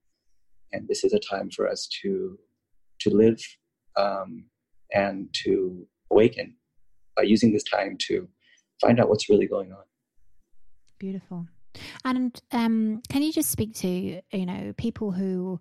And 0.72 0.86
this 0.88 1.04
is 1.04 1.12
a 1.12 1.18
time 1.18 1.50
for 1.50 1.68
us 1.68 1.88
to 2.02 2.38
to 3.00 3.10
live 3.10 3.40
um, 3.96 4.44
and 4.92 5.28
to 5.32 5.86
awaken 6.10 6.54
by 7.16 7.22
using 7.22 7.52
this 7.52 7.64
time 7.64 7.96
to 7.98 8.28
find 8.80 9.00
out 9.00 9.08
what's 9.08 9.30
really 9.30 9.46
going 9.46 9.72
on. 9.72 9.84
Beautiful. 10.98 11.46
And 12.04 12.38
um, 12.52 13.00
can 13.08 13.22
you 13.22 13.32
just 13.32 13.50
speak 13.50 13.74
to 13.76 13.88
you 13.88 14.46
know 14.46 14.74
people 14.76 15.12
who 15.12 15.60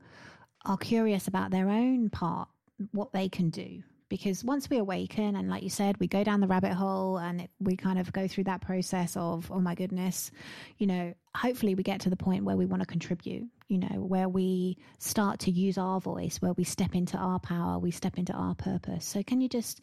are 0.65 0.77
curious 0.77 1.27
about 1.27 1.51
their 1.51 1.69
own 1.69 2.09
part, 2.09 2.49
what 2.91 3.11
they 3.13 3.29
can 3.29 3.49
do? 3.49 3.83
Because 4.09 4.43
once 4.43 4.69
we 4.69 4.77
awaken, 4.77 5.35
and 5.35 5.49
like 5.49 5.61
you 5.61 5.69
said, 5.69 5.95
we 5.99 6.07
go 6.07 6.23
down 6.23 6.39
the 6.41 6.47
rabbit 6.47 6.73
hole 6.73 7.17
and 7.17 7.41
it, 7.41 7.51
we 7.59 7.75
kind 7.75 7.99
of 7.99 8.11
go 8.11 8.27
through 8.27 8.45
that 8.45 8.61
process 8.61 9.15
of, 9.15 9.51
oh 9.51 9.59
my 9.59 9.75
goodness, 9.75 10.31
you 10.79 10.87
know, 10.87 11.13
hopefully 11.35 11.75
we 11.75 11.83
get 11.83 12.01
to 12.01 12.09
the 12.09 12.15
point 12.15 12.43
where 12.43 12.57
we 12.57 12.65
want 12.65 12.81
to 12.81 12.87
contribute, 12.87 13.47
you 13.67 13.77
know, 13.77 14.01
where 14.01 14.27
we 14.27 14.77
start 14.97 15.39
to 15.41 15.51
use 15.51 15.77
our 15.77 16.01
voice, 16.01 16.37
where 16.41 16.53
we 16.53 16.63
step 16.63 16.95
into 16.95 17.17
our 17.17 17.39
power, 17.39 17.77
we 17.77 17.91
step 17.91 18.17
into 18.17 18.33
our 18.33 18.55
purpose. 18.55 19.05
So, 19.05 19.21
can 19.21 19.41
you 19.41 19.47
just 19.47 19.79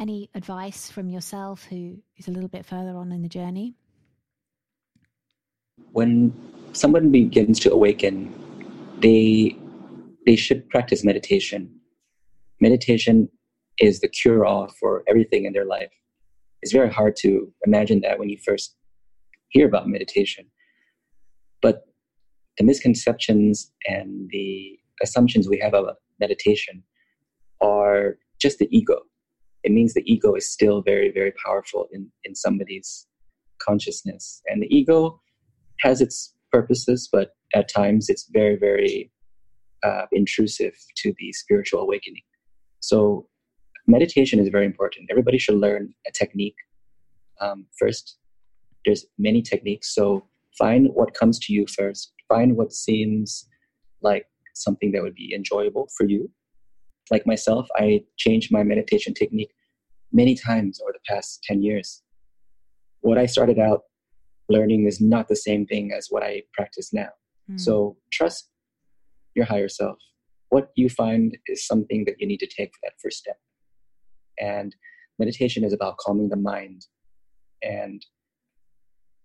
any 0.00 0.30
advice 0.34 0.90
from 0.90 1.08
yourself 1.08 1.64
who 1.64 1.98
is 2.16 2.28
a 2.28 2.30
little 2.30 2.48
bit 2.48 2.66
further 2.66 2.96
on 2.96 3.12
in 3.12 3.22
the 3.22 3.28
journey? 3.28 3.74
When 5.92 6.32
someone 6.72 7.10
begins 7.10 7.58
to 7.60 7.72
awaken, 7.72 8.34
they 9.00 9.56
they 10.28 10.36
should 10.36 10.68
practice 10.68 11.02
meditation. 11.02 11.70
Meditation 12.60 13.30
is 13.80 14.00
the 14.00 14.08
cure 14.08 14.44
all 14.44 14.68
for 14.78 15.02
everything 15.08 15.46
in 15.46 15.54
their 15.54 15.64
life. 15.64 15.90
It's 16.60 16.70
very 16.70 16.92
hard 16.92 17.16
to 17.20 17.50
imagine 17.66 18.02
that 18.02 18.18
when 18.18 18.28
you 18.28 18.36
first 18.44 18.76
hear 19.48 19.66
about 19.66 19.88
meditation. 19.88 20.44
But 21.62 21.86
the 22.58 22.64
misconceptions 22.64 23.72
and 23.86 24.28
the 24.30 24.78
assumptions 25.02 25.48
we 25.48 25.58
have 25.60 25.72
about 25.72 25.96
meditation 26.20 26.82
are 27.62 28.18
just 28.38 28.58
the 28.58 28.68
ego. 28.70 28.98
It 29.64 29.72
means 29.72 29.94
the 29.94 30.04
ego 30.04 30.34
is 30.34 30.52
still 30.52 30.82
very, 30.82 31.10
very 31.10 31.32
powerful 31.42 31.88
in, 31.90 32.10
in 32.24 32.34
somebody's 32.34 33.06
consciousness. 33.62 34.42
And 34.46 34.62
the 34.62 34.76
ego 34.76 35.22
has 35.80 36.02
its 36.02 36.34
purposes, 36.52 37.08
but 37.10 37.30
at 37.54 37.72
times 37.72 38.10
it's 38.10 38.28
very, 38.30 38.56
very 38.56 39.10
uh, 39.82 40.06
intrusive 40.12 40.74
to 40.96 41.14
the 41.18 41.32
spiritual 41.32 41.80
awakening. 41.80 42.22
So, 42.80 43.28
meditation 43.86 44.38
is 44.38 44.48
very 44.48 44.66
important. 44.66 45.08
Everybody 45.10 45.38
should 45.38 45.56
learn 45.56 45.94
a 46.06 46.12
technique. 46.12 46.56
Um, 47.40 47.66
first, 47.78 48.18
there's 48.84 49.06
many 49.18 49.42
techniques. 49.42 49.94
So, 49.94 50.24
find 50.56 50.88
what 50.92 51.14
comes 51.14 51.38
to 51.40 51.52
you 51.52 51.66
first. 51.66 52.12
Find 52.28 52.56
what 52.56 52.72
seems 52.72 53.46
like 54.02 54.26
something 54.54 54.92
that 54.92 55.02
would 55.02 55.14
be 55.14 55.32
enjoyable 55.34 55.88
for 55.96 56.04
you. 56.06 56.30
Like 57.10 57.26
myself, 57.26 57.68
I 57.76 58.02
changed 58.18 58.52
my 58.52 58.62
meditation 58.62 59.14
technique 59.14 59.52
many 60.12 60.34
times 60.34 60.80
over 60.80 60.92
the 60.92 61.14
past 61.14 61.42
10 61.44 61.62
years. 61.62 62.02
What 63.00 63.18
I 63.18 63.26
started 63.26 63.58
out 63.58 63.82
learning 64.48 64.86
is 64.86 65.00
not 65.00 65.28
the 65.28 65.36
same 65.36 65.66
thing 65.66 65.92
as 65.92 66.08
what 66.10 66.22
I 66.22 66.42
practice 66.52 66.92
now. 66.92 67.08
Mm. 67.50 67.60
So 67.60 67.96
trust 68.12 68.48
your 69.38 69.46
higher 69.46 69.68
self. 69.68 69.98
What 70.50 70.70
you 70.76 70.88
find 70.90 71.38
is 71.46 71.66
something 71.66 72.04
that 72.04 72.16
you 72.18 72.26
need 72.26 72.40
to 72.40 72.46
take 72.46 72.70
for 72.74 72.80
that 72.82 73.00
first 73.02 73.18
step. 73.18 73.38
And 74.38 74.74
meditation 75.18 75.64
is 75.64 75.72
about 75.72 75.96
calming 75.98 76.28
the 76.28 76.36
mind 76.36 76.86
and 77.62 78.04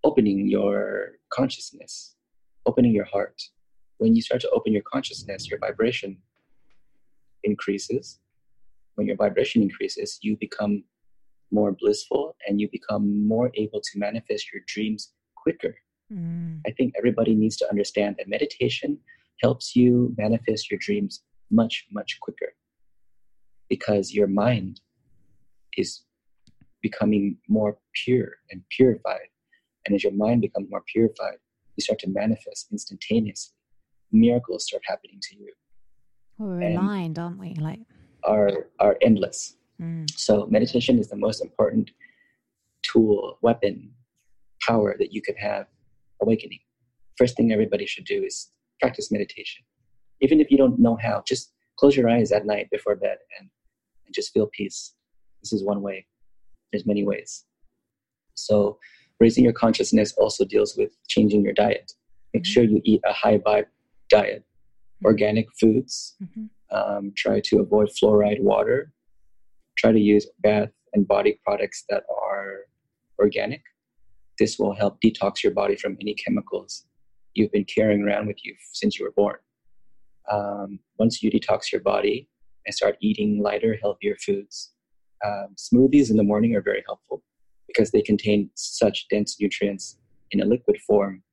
opening 0.03 0.47
your 0.47 1.13
consciousness, 1.31 2.15
opening 2.65 2.93
your 2.93 3.05
heart. 3.05 3.41
When 3.97 4.15
you 4.15 4.21
start 4.21 4.41
to 4.41 4.49
open 4.51 4.73
your 4.73 4.83
consciousness, 4.83 5.49
your 5.49 5.59
vibration 5.59 6.17
increases. 7.43 8.19
When 8.95 9.07
your 9.07 9.15
vibration 9.15 9.61
increases, 9.61 10.19
you 10.21 10.37
become 10.39 10.83
more 11.51 11.71
blissful 11.71 12.35
and 12.47 12.59
you 12.59 12.67
become 12.71 13.27
more 13.27 13.51
able 13.55 13.81
to 13.81 13.99
manifest 13.99 14.51
your 14.51 14.61
dreams 14.67 15.13
quicker. 15.35 15.75
Mm. 16.11 16.61
I 16.67 16.71
think 16.71 16.93
everybody 16.97 17.33
needs 17.33 17.57
to 17.57 17.69
understand 17.69 18.15
that 18.17 18.27
meditation 18.27 18.99
helps 19.41 19.75
you 19.75 20.13
manifest 20.17 20.69
your 20.71 20.79
dreams 20.81 21.23
much, 21.51 21.85
much 21.91 22.17
quicker 22.21 22.53
because 23.69 24.13
your 24.13 24.27
mind 24.27 24.81
is 25.77 26.03
becoming 26.81 27.37
more 27.47 27.77
pure 28.03 28.31
and 28.51 28.61
purified. 28.69 29.29
And 29.85 29.95
as 29.95 30.03
your 30.03 30.13
mind 30.13 30.41
becomes 30.41 30.69
more 30.69 30.83
purified, 30.93 31.37
you 31.75 31.81
start 31.81 31.99
to 31.99 32.09
manifest 32.09 32.67
instantaneously. 32.71 33.55
Miracles 34.11 34.65
start 34.65 34.83
happening 34.85 35.19
to 35.29 35.35
you. 35.37 35.53
we're 36.37 36.61
and 36.61 36.77
aligned, 36.77 37.17
aren't 37.17 37.39
we? 37.39 37.55
Like 37.55 37.79
are 38.23 38.67
are 38.79 38.97
endless. 39.01 39.55
Mm. 39.81 40.09
So 40.11 40.45
meditation 40.47 40.99
is 40.99 41.09
the 41.09 41.15
most 41.15 41.41
important 41.41 41.91
tool, 42.83 43.39
weapon, 43.41 43.91
power 44.61 44.95
that 44.99 45.13
you 45.13 45.21
can 45.21 45.35
have 45.35 45.65
awakening. 46.21 46.59
First 47.17 47.35
thing 47.35 47.51
everybody 47.51 47.85
should 47.85 48.05
do 48.05 48.23
is 48.23 48.51
practice 48.79 49.11
meditation. 49.11 49.63
Even 50.21 50.39
if 50.39 50.49
you 50.51 50.57
don't 50.57 50.79
know 50.79 50.97
how, 51.01 51.23
just 51.27 51.51
close 51.77 51.95
your 51.95 52.09
eyes 52.09 52.31
at 52.31 52.45
night 52.45 52.69
before 52.71 52.95
bed 52.95 53.17
and, 53.39 53.49
and 54.05 54.15
just 54.15 54.33
feel 54.33 54.49
peace. 54.51 54.93
This 55.41 55.53
is 55.53 55.63
one 55.63 55.81
way. 55.81 56.05
There's 56.71 56.85
many 56.85 57.03
ways. 57.03 57.45
So 58.35 58.77
raising 59.19 59.43
your 59.43 59.53
consciousness 59.53 60.13
also 60.17 60.45
deals 60.45 60.75
with 60.77 60.91
changing 61.07 61.43
your 61.43 61.53
diet. 61.53 61.93
Make 62.33 62.43
mm-hmm. 62.43 62.51
sure 62.51 62.63
you 62.63 62.81
eat 62.83 63.01
a 63.05 63.13
high 63.13 63.37
vibe 63.37 63.65
diet, 64.09 64.43
mm-hmm. 64.43 65.05
organic 65.05 65.47
foods. 65.59 66.15
Mm-hmm. 66.23 66.45
Um, 66.75 67.13
try 67.15 67.39
to 67.41 67.59
avoid 67.59 67.89
fluoride 67.89 68.41
water. 68.41 68.91
Try 69.77 69.91
to 69.91 69.99
use 69.99 70.27
bath 70.39 70.71
and 70.93 71.07
body 71.07 71.39
products 71.45 71.83
that 71.89 72.03
are 72.09 72.61
organic. 73.19 73.61
This 74.39 74.57
will 74.57 74.73
help 74.73 74.99
detox 75.01 75.43
your 75.43 75.53
body 75.53 75.75
from 75.75 75.97
any 76.01 76.15
chemicals 76.15 76.85
you've 77.33 77.51
been 77.51 77.65
carrying 77.65 78.03
around 78.03 78.27
with 78.27 78.37
you 78.43 78.55
since 78.71 78.97
you 78.97 79.05
were 79.05 79.11
born. 79.11 79.37
Um, 80.31 80.79
once 80.99 81.21
you 81.21 81.31
detox 81.31 81.71
your 81.71 81.81
body 81.81 82.29
and 82.65 82.73
start 82.73 82.97
eating 83.01 83.41
lighter, 83.41 83.77
healthier 83.81 84.15
foods, 84.25 84.73
um, 85.25 85.55
smoothies 85.57 86.09
in 86.09 86.17
the 86.17 86.23
morning 86.23 86.55
are 86.55 86.61
very 86.61 86.83
helpful 86.85 87.23
because 87.67 87.91
they 87.91 88.01
contain 88.01 88.49
such 88.55 89.07
dense 89.09 89.39
nutrients 89.39 89.97
in 90.31 90.41
a 90.41 90.45
liquid 90.45 90.77
form 90.85 91.23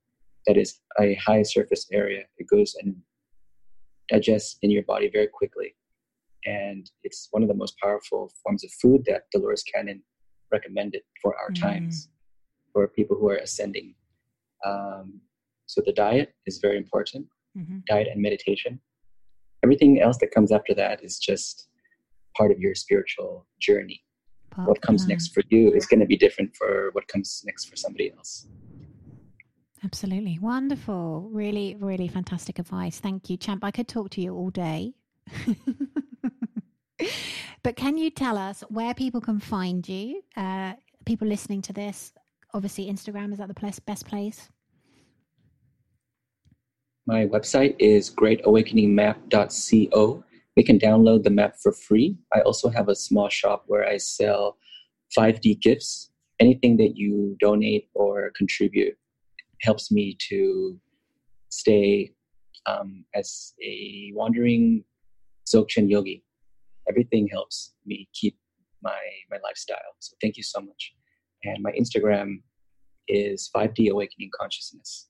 that 0.46 0.56
is 0.56 0.80
a 1.00 1.14
high 1.14 1.42
surface 1.42 1.86
area. 1.92 2.24
It 2.38 2.46
goes 2.48 2.74
and 2.80 2.96
digests 4.08 4.56
in 4.62 4.70
your 4.70 4.82
body 4.84 5.10
very 5.12 5.28
quickly. 5.28 5.74
And 6.44 6.90
it's 7.02 7.28
one 7.30 7.42
of 7.42 7.48
the 7.48 7.54
most 7.54 7.76
powerful 7.82 8.32
forms 8.42 8.64
of 8.64 8.70
food 8.72 9.04
that 9.06 9.24
Dolores 9.32 9.62
Cannon 9.62 10.02
recommended 10.50 11.02
for 11.20 11.36
our 11.36 11.50
mm. 11.50 11.60
times, 11.60 12.08
for 12.72 12.88
people 12.88 13.16
who 13.16 13.28
are 13.28 13.36
ascending. 13.36 13.94
Um, 14.64 15.20
so 15.70 15.80
the 15.86 15.92
diet 15.92 16.34
is 16.46 16.58
very 16.58 16.76
important, 16.76 17.28
mm-hmm. 17.56 17.78
diet 17.86 18.08
and 18.12 18.20
meditation. 18.20 18.80
Everything 19.62 20.00
else 20.00 20.18
that 20.18 20.32
comes 20.32 20.50
after 20.50 20.74
that 20.74 21.04
is 21.04 21.16
just 21.20 21.68
part 22.36 22.50
of 22.50 22.58
your 22.58 22.74
spiritual 22.74 23.46
journey. 23.60 24.02
Pop 24.50 24.66
what 24.66 24.82
comes 24.82 25.06
next 25.06 25.28
for 25.32 25.44
you 25.48 25.72
is 25.72 25.86
going 25.86 26.00
to 26.00 26.06
be 26.06 26.16
different 26.16 26.56
for 26.56 26.90
what 26.94 27.06
comes 27.06 27.44
next 27.46 27.66
for 27.66 27.76
somebody 27.76 28.12
else. 28.16 28.48
Absolutely. 29.84 30.40
Wonderful. 30.40 31.28
Really, 31.32 31.76
really 31.78 32.08
fantastic 32.08 32.58
advice. 32.58 32.98
Thank 32.98 33.30
you, 33.30 33.36
Champ. 33.36 33.62
I 33.62 33.70
could 33.70 33.86
talk 33.86 34.10
to 34.10 34.20
you 34.20 34.34
all 34.34 34.50
day. 34.50 34.92
but 37.62 37.76
can 37.76 37.96
you 37.96 38.10
tell 38.10 38.36
us 38.36 38.64
where 38.70 38.92
people 38.92 39.20
can 39.20 39.38
find 39.38 39.88
you? 39.88 40.22
Uh, 40.36 40.72
people 41.06 41.28
listening 41.28 41.62
to 41.62 41.72
this, 41.72 42.12
obviously, 42.52 42.90
Instagram 42.90 43.30
is 43.30 43.38
that 43.38 43.46
the 43.46 43.80
best 43.86 44.04
place? 44.04 44.48
My 47.10 47.26
website 47.26 47.74
is 47.80 48.08
greatawakeningmap.co. 48.08 50.24
We 50.56 50.62
can 50.62 50.78
download 50.78 51.24
the 51.24 51.30
map 51.30 51.56
for 51.60 51.72
free. 51.72 52.16
I 52.32 52.38
also 52.42 52.68
have 52.68 52.88
a 52.88 52.94
small 52.94 53.28
shop 53.28 53.64
where 53.66 53.84
I 53.84 53.96
sell 53.96 54.58
5D 55.18 55.60
gifts. 55.60 56.12
Anything 56.38 56.76
that 56.76 56.96
you 56.96 57.36
donate 57.40 57.88
or 57.94 58.30
contribute 58.36 58.96
helps 59.60 59.90
me 59.90 60.16
to 60.28 60.78
stay 61.48 62.12
um, 62.66 63.04
as 63.16 63.54
a 63.60 64.12
wandering 64.14 64.84
Dzogchen 65.52 65.90
yogi. 65.90 66.22
Everything 66.88 67.26
helps 67.26 67.74
me 67.84 68.08
keep 68.14 68.38
my 68.84 69.00
my 69.32 69.38
lifestyle. 69.42 69.96
So 69.98 70.16
thank 70.22 70.36
you 70.36 70.44
so 70.44 70.60
much. 70.60 70.94
And 71.42 71.60
my 71.60 71.72
Instagram 71.72 72.42
is 73.08 73.50
5D 73.52 73.90
Awakening 73.90 74.30
Consciousness. 74.40 75.08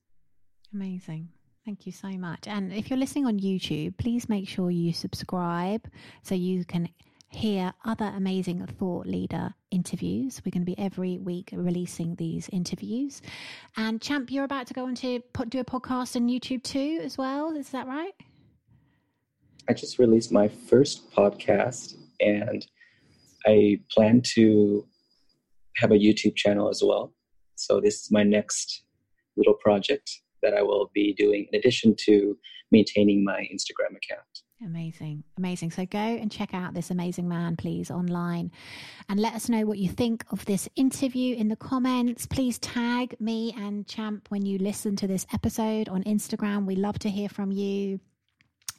Amazing. 0.73 1.29
Thank 1.65 1.87
you 1.87 1.93
so 1.93 2.09
much. 2.09 2.47
And 2.47 2.73
if 2.73 2.89
you're 2.89 2.99
listening 2.99 3.27
on 3.27 3.39
YouTube, 3.39 3.97
please 3.99 4.29
make 4.29 4.49
sure 4.49 4.71
you 4.71 4.93
subscribe 4.93 5.87
so 6.23 6.35
you 6.35 6.65
can 6.65 6.89
hear 7.29 7.73
other 7.85 8.07
amazing 8.07 8.67
thought 8.67 9.07
leader 9.07 9.55
interviews. 9.71 10.41
We're 10.45 10.51
going 10.51 10.63
to 10.63 10.67
be 10.67 10.79
every 10.79 11.19
week 11.19 11.51
releasing 11.53 12.17
these 12.17 12.49
interviews. 12.49 13.23
And 13.77 14.01
Champ, 14.01 14.31
you're 14.33 14.45
about 14.45 14.67
to 14.69 14.75
go 14.75 14.85
on 14.87 14.95
to 14.97 15.23
do 15.49 15.61
a 15.61 15.65
podcast 15.65 16.17
on 16.17 16.29
YouTube 16.29 16.63
too, 16.63 17.01
as 17.03 17.17
well. 17.17 17.55
Is 17.55 17.71
that 17.71 17.87
right? 17.87 18.15
I 19.69 19.75
just 19.75 19.99
released 19.99 20.33
my 20.33 20.49
first 20.49 21.13
podcast 21.13 21.95
and 22.21 22.67
I 23.47 23.81
plan 23.93 24.23
to 24.35 24.87
have 25.77 25.93
a 25.93 25.99
YouTube 25.99 26.35
channel 26.35 26.69
as 26.69 26.83
well. 26.85 27.13
So 27.55 27.81
this 27.81 28.03
is 28.03 28.11
my 28.11 28.25
next 28.25 28.83
little 29.37 29.55
project 29.55 30.11
that 30.43 30.55
I 30.55 30.63
will 30.63 30.91
be 30.95 31.15
doing 31.15 31.47
in 31.53 31.59
addition 31.59 31.95
to 32.07 32.37
maintaining 32.71 33.25
my 33.25 33.41
Instagram 33.53 33.97
account. 33.97 34.43
Amazing, 34.63 35.25
amazing. 35.39 35.71
So 35.71 35.87
go 35.87 35.99
and 35.99 36.31
check 36.31 36.53
out 36.53 36.75
this 36.75 36.91
amazing 36.91 37.27
man, 37.27 37.57
please, 37.57 37.91
online 37.91 38.51
and 39.09 39.19
let 39.19 39.35
us 39.35 39.49
know 39.49 39.65
what 39.65 39.79
you 39.79 39.89
think 39.89 40.25
of 40.31 40.45
this 40.45 40.69
interview 40.77 41.35
in 41.35 41.49
the 41.49 41.57
comments. 41.57 42.27
Please 42.27 42.59
tag 42.59 43.17
me 43.19 43.55
and 43.57 43.87
Champ 43.87 44.27
when 44.29 44.45
you 44.45 44.59
listen 44.59 44.97
to 44.97 45.07
this 45.07 45.27
episode 45.33 45.89
on 45.89 46.05
Instagram. 46.05 46.67
We 46.67 46.77
love 46.77 46.99
to 47.01 47.11
hear 47.11 47.31
from 47.31 47.51
you. 47.51 48.01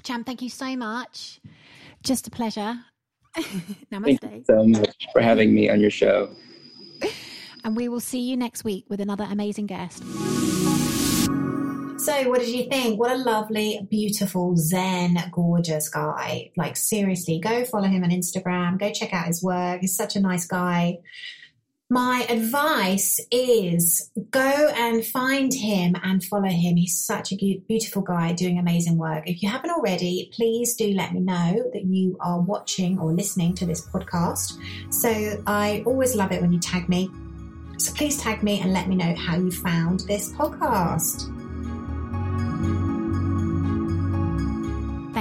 Champ, 0.03 0.25
thank 0.25 0.43
you 0.43 0.49
so 0.49 0.75
much. 0.75 1.39
Just 2.03 2.27
a 2.27 2.31
pleasure. 2.31 2.79
Namaste. 3.91 4.19
Thank 4.21 4.23
you 4.23 4.43
so 4.45 4.63
much 4.65 5.07
for 5.13 5.21
having 5.21 5.53
me 5.53 5.69
on 5.69 5.79
your 5.79 5.91
show. 5.91 6.35
And 7.63 7.75
we 7.75 7.87
will 7.87 7.99
see 7.99 8.19
you 8.19 8.35
next 8.35 8.63
week 8.63 8.85
with 8.89 8.99
another 8.99 9.27
amazing 9.29 9.67
guest. 9.67 10.03
So, 12.01 12.27
what 12.29 12.39
did 12.39 12.49
you 12.49 12.67
think? 12.67 12.99
What 12.99 13.11
a 13.11 13.17
lovely, 13.17 13.87
beautiful, 13.91 14.57
zen, 14.57 15.23
gorgeous 15.31 15.87
guy. 15.87 16.49
Like, 16.57 16.75
seriously, 16.75 17.37
go 17.37 17.63
follow 17.63 17.87
him 17.87 18.03
on 18.03 18.09
Instagram. 18.09 18.79
Go 18.79 18.91
check 18.91 19.13
out 19.13 19.27
his 19.27 19.43
work. 19.43 19.81
He's 19.81 19.95
such 19.95 20.15
a 20.15 20.19
nice 20.19 20.47
guy. 20.47 20.97
My 21.91 22.25
advice 22.27 23.19
is 23.29 24.09
go 24.31 24.39
and 24.75 25.05
find 25.05 25.53
him 25.53 25.95
and 26.01 26.23
follow 26.23 26.47
him. 26.47 26.75
He's 26.75 26.97
such 26.97 27.33
a 27.33 27.35
beautiful 27.67 28.01
guy 28.01 28.33
doing 28.33 28.57
amazing 28.57 28.97
work. 28.97 29.29
If 29.29 29.43
you 29.43 29.49
haven't 29.49 29.69
already, 29.69 30.31
please 30.33 30.75
do 30.75 30.93
let 30.93 31.13
me 31.13 31.19
know 31.19 31.69
that 31.71 31.85
you 31.85 32.17
are 32.19 32.41
watching 32.41 32.97
or 32.97 33.13
listening 33.13 33.53
to 33.55 33.67
this 33.67 33.87
podcast. 33.87 34.57
So, 34.91 35.43
I 35.45 35.83
always 35.85 36.15
love 36.15 36.31
it 36.31 36.41
when 36.41 36.51
you 36.51 36.59
tag 36.59 36.89
me. 36.89 37.11
So, 37.77 37.93
please 37.93 38.19
tag 38.19 38.41
me 38.41 38.59
and 38.59 38.73
let 38.73 38.89
me 38.89 38.95
know 38.95 39.13
how 39.13 39.37
you 39.37 39.51
found 39.51 39.99
this 40.07 40.33
podcast. 40.33 41.40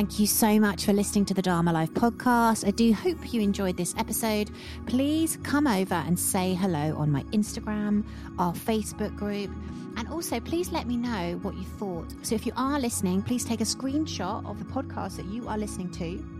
Thank 0.01 0.19
you 0.19 0.27
so 0.27 0.59
much 0.59 0.87
for 0.87 0.95
listening 0.95 1.27
to 1.27 1.35
the 1.35 1.43
Dharma 1.43 1.75
Life 1.75 1.93
podcast. 1.93 2.67
I 2.67 2.71
do 2.71 2.91
hope 2.95 3.35
you 3.35 3.43
enjoyed 3.43 3.77
this 3.77 3.95
episode. 3.99 4.51
Please 4.87 5.37
come 5.43 5.67
over 5.67 5.93
and 5.93 6.19
say 6.19 6.55
hello 6.55 6.97
on 6.97 7.11
my 7.11 7.23
Instagram, 7.25 8.07
our 8.39 8.55
Facebook 8.55 9.15
group, 9.15 9.51
and 9.99 10.09
also 10.09 10.41
please 10.41 10.73
let 10.73 10.87
me 10.87 10.97
know 10.97 11.39
what 11.43 11.55
you 11.55 11.65
thought. 11.65 12.07
So 12.23 12.35
if 12.35 12.47
you 12.47 12.53
are 12.57 12.81
listening, 12.81 13.21
please 13.21 13.45
take 13.45 13.61
a 13.61 13.65
screenshot 13.65 14.43
of 14.49 14.59
the 14.59 14.65
podcast 14.65 15.19
that 15.19 15.27
you 15.27 15.47
are 15.47 15.59
listening 15.59 15.91
to 15.91 16.40